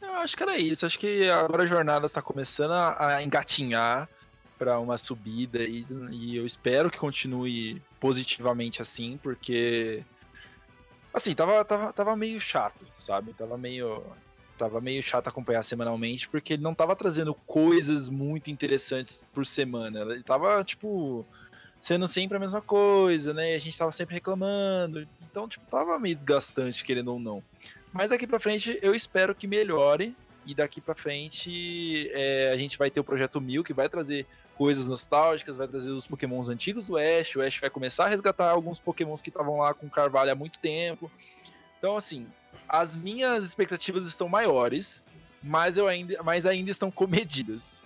Eu 0.01 0.15
acho 0.15 0.37
que 0.37 0.43
era 0.45 0.57
isso, 0.57 0.87
acho 0.87 0.99
que 0.99 1.29
agora 1.29 1.65
a 1.65 1.67
jornada 1.67 2.07
está 2.07 2.23
começando 2.23 2.73
a 2.73 3.21
engatinhar 3.23 4.09
para 4.63 4.79
uma 4.79 4.97
subida 4.97 5.65
e, 5.65 5.85
e 6.13 6.37
eu 6.37 6.47
espero 6.47 6.89
que 6.89 6.97
continue 6.97 7.83
positivamente 7.99 8.81
assim, 8.81 9.19
porque 9.21 10.05
assim, 11.13 11.35
tava, 11.35 11.65
tava, 11.65 11.93
tava 11.93 12.15
meio 12.15 12.41
chato, 12.41 12.87
sabe? 12.97 13.33
Tava 13.33 13.59
meio 13.59 14.05
tava 14.57 14.81
meio 14.81 15.03
chato 15.03 15.27
acompanhar 15.27 15.65
semanalmente 15.65 16.29
porque 16.29 16.53
ele 16.53 16.63
não 16.63 16.77
tava 16.77 16.95
trazendo 16.95 17.35
coisas 17.35 18.09
muito 18.09 18.53
interessantes 18.53 19.25
por 19.33 19.45
semana. 19.45 20.03
Ele 20.03 20.23
tava 20.23 20.63
tipo 20.63 21.27
sendo 21.81 22.07
sempre 22.07 22.37
a 22.37 22.41
mesma 22.41 22.63
coisa, 22.63 23.35
né? 23.35 23.57
A 23.57 23.59
gente 23.59 23.77
tava 23.77 23.91
sempre 23.91 24.15
reclamando. 24.15 25.09
Então, 25.29 25.49
tipo, 25.49 25.67
tava 25.69 25.99
meio 25.99 26.15
desgastante 26.15 26.85
querendo 26.85 27.13
ou 27.13 27.19
não. 27.19 27.43
Mas 27.93 28.11
daqui 28.11 28.29
para 28.29 28.39
frente 28.39 28.79
eu 28.81 28.95
espero 28.95 29.35
que 29.35 29.49
melhore 29.49 30.15
e 30.47 30.55
daqui 30.55 30.81
para 30.81 30.95
frente 30.95 32.09
é, 32.13 32.51
a 32.53 32.57
gente 32.57 32.79
vai 32.79 32.91
ter 32.91 33.01
o 33.01 33.05
projeto 33.05 33.41
Mil 33.41 33.65
que 33.65 33.73
vai 33.73 33.89
trazer 33.89 34.25
coisas 34.57 34.87
nostálgicas, 34.87 35.57
vai 35.57 35.67
trazer 35.67 35.91
os 35.91 36.07
pokémons 36.07 36.49
antigos 36.49 36.87
do 36.87 36.97
Ash, 36.97 37.35
o 37.37 37.43
Ash 37.43 37.59
vai 37.61 37.71
começar 37.71 38.05
a 38.05 38.09
resgatar 38.09 38.51
alguns 38.51 38.79
pokémons 38.79 39.23
que 39.23 39.29
estavam 39.31 39.59
lá 39.59 39.75
com 39.75 39.89
Carvalho 39.89 40.33
há 40.33 40.35
muito 40.35 40.59
tempo. 40.59 41.11
Então, 41.79 41.97
assim, 41.97 42.27
as 42.69 42.95
minhas 42.95 43.45
expectativas 43.45 44.07
estão 44.07 44.29
maiores, 44.29 45.03
mas, 45.43 45.77
eu 45.77 45.89
ainda, 45.89 46.23
mas 46.23 46.47
ainda 46.47 46.71
estão 46.71 46.91
comedidas. 46.93 47.83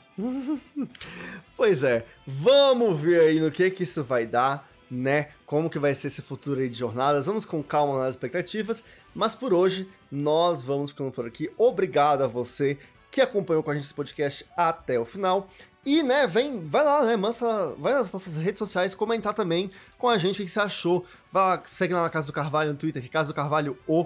pois 1.57 1.83
é, 1.83 2.07
vamos 2.27 2.99
ver 2.99 3.21
aí 3.21 3.41
no 3.41 3.51
que 3.51 3.71
que 3.71 3.83
isso 3.83 4.03
vai 4.03 4.27
dar, 4.27 4.69
né? 4.91 5.31
Como 5.45 5.69
que 5.69 5.79
vai 5.79 5.95
ser 5.95 6.07
esse 6.07 6.23
futuro 6.23 6.61
aí 6.61 6.69
de 6.69 6.79
jornadas. 6.79 7.27
Vamos 7.27 7.45
com 7.45 7.63
calma 7.63 7.99
nas 7.99 8.15
expectativas, 8.15 8.85
mas 9.15 9.35
por 9.35 9.53
hoje 9.53 9.89
nós 10.11 10.63
vamos 10.63 10.91
ficando 10.91 11.11
por 11.11 11.27
aqui. 11.27 11.51
Obrigado 11.57 12.23
a 12.23 12.27
você 12.27 12.79
que 13.17 13.21
acompanhou 13.23 13.63
com 13.63 13.71
a 13.71 13.75
gente 13.75 13.85
esse 13.85 13.95
podcast 13.95 14.45
até 14.55 15.01
o 15.01 15.05
final. 15.07 15.49
E, 15.87 16.03
né, 16.03 16.27
vem, 16.27 16.61
vai 16.67 16.85
lá, 16.85 17.03
né, 17.03 17.17
mansa, 17.17 17.75
vai 17.79 17.95
nas 17.95 18.13
nossas 18.13 18.37
redes 18.37 18.59
sociais 18.59 18.95
comentar 18.95 19.33
também 19.33 19.71
com 19.97 20.07
a 20.07 20.19
gente 20.19 20.43
o 20.43 20.45
que 20.45 20.51
você 20.51 20.61
achou. 20.61 21.03
Vai 21.33 21.43
lá, 21.43 21.63
segue 21.65 21.95
lá 21.95 22.03
na 22.03 22.11
Casa 22.11 22.27
do 22.27 22.33
Carvalho 22.35 22.73
no 22.73 22.77
Twitter, 22.77 23.01
que 23.01 23.09
é 23.09 23.11
Casa 23.11 23.33
do 23.33 23.35
Carvalho 23.35 23.79
O. 23.89 24.05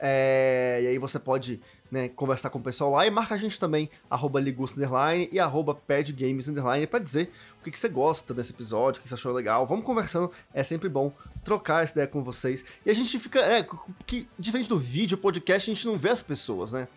É, 0.00 0.80
e 0.84 0.86
aí 0.86 0.98
você 0.98 1.18
pode 1.18 1.60
né, 1.90 2.08
conversar 2.08 2.50
com 2.50 2.58
o 2.58 2.62
pessoal 2.62 2.90
lá 2.90 3.06
e 3.06 3.10
marca 3.10 3.34
a 3.34 3.38
gente 3.38 3.58
também, 3.58 3.90
arroba 4.10 4.40
Underline 4.40 5.28
e 5.30 5.38
arroba 5.38 5.74
Padgames 5.74 6.48
Underline, 6.48 6.86
pra 6.86 6.98
dizer 6.98 7.30
o 7.60 7.64
que, 7.64 7.70
que 7.70 7.78
você 7.78 7.88
gosta 7.88 8.34
desse 8.34 8.52
episódio, 8.52 9.00
o 9.00 9.02
que 9.02 9.08
você 9.08 9.14
achou 9.14 9.32
legal. 9.32 9.66
Vamos 9.66 9.84
conversando, 9.84 10.30
é 10.52 10.62
sempre 10.62 10.88
bom 10.88 11.12
trocar 11.44 11.82
essa 11.82 11.92
ideia 11.92 12.06
com 12.06 12.22
vocês. 12.22 12.64
E 12.84 12.90
a 12.90 12.94
gente 12.94 13.18
fica, 13.18 13.40
é, 13.40 13.66
que 14.06 14.28
diferente 14.38 14.68
do 14.68 14.78
vídeo, 14.78 15.16
podcast, 15.18 15.70
a 15.70 15.74
gente 15.74 15.86
não 15.86 15.96
vê 15.96 16.10
as 16.10 16.22
pessoas, 16.22 16.72
né? 16.72 16.88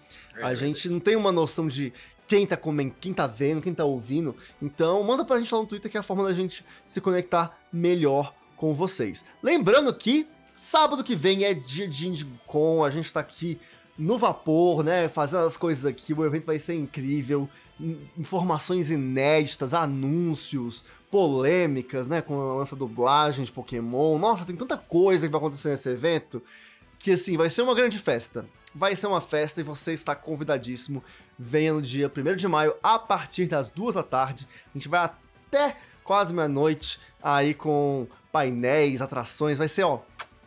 A 0.42 0.56
gente 0.56 0.90
não 0.90 1.00
tem 1.00 1.16
uma 1.16 1.32
noção 1.32 1.68
de 1.68 1.94
quem 2.26 2.46
tá 2.46 2.56
comendo, 2.56 2.96
quem 3.00 3.14
tá 3.14 3.26
vendo, 3.26 3.62
quem 3.62 3.74
tá 3.74 3.84
ouvindo. 3.84 4.36
Então, 4.62 5.04
manda 5.04 5.26
pra 5.26 5.40
gente 5.40 5.54
lá 5.54 5.60
no 5.60 5.66
Twitter 5.66 5.90
que 5.90 5.98
é 5.98 6.00
a 6.00 6.04
forma 6.04 6.24
da 6.24 6.34
gente 6.34 6.64
se 6.86 7.02
conectar 7.02 7.60
melhor 7.74 8.34
com 8.56 8.74
vocês. 8.74 9.26
Lembrando 9.42 9.94
que 9.94 10.28
sábado 10.56 11.04
que 11.04 11.16
vem 11.16 11.46
é 11.46 11.54
dia 11.54 11.88
de 11.88 12.08
IndieCon, 12.08 12.84
a 12.84 12.90
gente 12.90 13.12
tá 13.12 13.20
aqui 13.20 13.60
no 14.00 14.18
vapor, 14.18 14.82
né? 14.82 15.10
Fazendo 15.10 15.46
as 15.46 15.58
coisas 15.58 15.86
aqui, 15.86 16.14
o 16.14 16.26
evento 16.26 16.46
vai 16.46 16.58
ser 16.58 16.74
incrível. 16.76 17.50
Informações 18.18 18.90
inéditas, 18.90 19.74
anúncios, 19.74 20.86
polêmicas, 21.12 22.08
né? 22.08 22.22
Com 22.22 22.34
a 22.34 22.56
nossa 22.60 22.76
dublagem 22.76 23.44
de 23.44 23.52
Pokémon. 23.52 24.18
Nossa, 24.18 24.46
tem 24.46 24.56
tanta 24.56 24.78
coisa 24.78 25.28
que 25.28 25.32
vai 25.32 25.40
acontecer 25.40 25.70
nesse 25.70 25.90
evento 25.90 26.42
que 26.98 27.14
assim, 27.14 27.38
vai 27.38 27.50
ser 27.50 27.62
uma 27.62 27.74
grande 27.74 27.98
festa. 27.98 28.46
Vai 28.76 28.96
ser 28.96 29.08
uma 29.08 29.22
festa 29.22 29.62
e 29.62 29.64
você 29.64 29.94
está 29.94 30.14
convidadíssimo. 30.14 31.04
Venha 31.38 31.74
no 31.74 31.82
dia 31.82 32.12
1 32.16 32.36
de 32.36 32.48
maio, 32.48 32.76
a 32.84 33.00
partir 33.00 33.48
das 33.48 33.70
duas 33.70 33.96
da 33.96 34.04
tarde. 34.04 34.48
A 34.68 34.78
gente 34.78 34.90
vai 34.90 35.06
até 35.06 35.78
quase 36.04 36.34
meia-noite 36.34 37.00
aí 37.24 37.54
com 37.54 38.06
painéis, 38.32 39.02
atrações. 39.02 39.58
Vai 39.58 39.70
ser, 39.70 39.84
ó, 39.84 40.02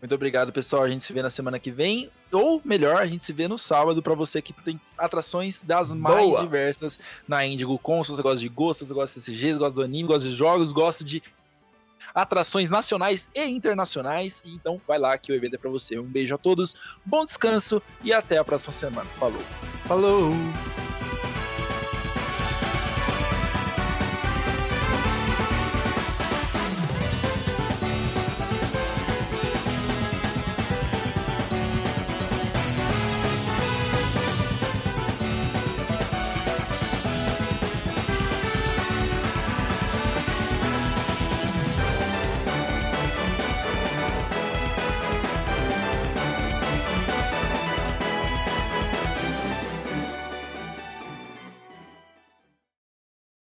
Muito 0.01 0.15
obrigado, 0.15 0.53
pessoal. 0.53 0.85
A 0.85 0.89
gente 0.89 1.03
se 1.03 1.13
vê 1.13 1.23
na 1.23 1.31
semana 1.31 1.59
que 1.59 1.71
vem. 1.71 2.11
Ou 2.33 2.63
melhor, 2.65 2.97
a 2.97 3.07
gente 3.07 3.25
se 3.27 3.33
vê 3.33 3.49
no 3.49 3.59
sábado 3.59 4.01
para 4.01 4.15
você 4.15 4.41
que 4.41 4.53
tem 4.53 4.81
atrações 4.97 5.61
das 5.61 5.93
Boa. 5.93 6.15
mais 6.15 6.41
diversas 6.41 6.99
na 7.27 7.45
Indigo 7.45 7.79
Com. 7.79 8.05
Se 8.05 8.13
você 8.13 8.23
gosta 8.23 8.39
de 8.39 8.49
gosto, 8.49 8.81
se 8.81 8.87
você 8.87 8.95
gosta 8.95 9.19
de 9.19 9.27
CGs, 9.27 9.59
gosta 9.59 9.75
do 9.75 9.83
anime, 9.83 10.09
gosta 10.09 10.29
de 10.29 10.35
jogos, 10.35 10.73
gosta 10.73 11.05
de 11.05 11.23
atrações 12.15 12.71
nacionais 12.71 13.29
e 13.35 13.45
internacionais. 13.45 14.41
Então 14.45 14.81
vai 14.87 14.99
lá 14.99 15.19
que 15.19 15.33
o 15.33 15.35
evento 15.35 15.55
é 15.55 15.59
para 15.59 15.71
você. 15.71 15.99
Um 15.99 16.05
beijo 16.05 16.35
a 16.35 16.39
todos, 16.39 16.77
bom 17.05 17.25
descanso 17.25 17.83
e 18.03 18.13
até 18.13 18.39
a 18.39 18.45
próxima 18.45 18.73
semana. 18.73 19.09
Falou. 19.19 19.43
Falou! 19.87 20.33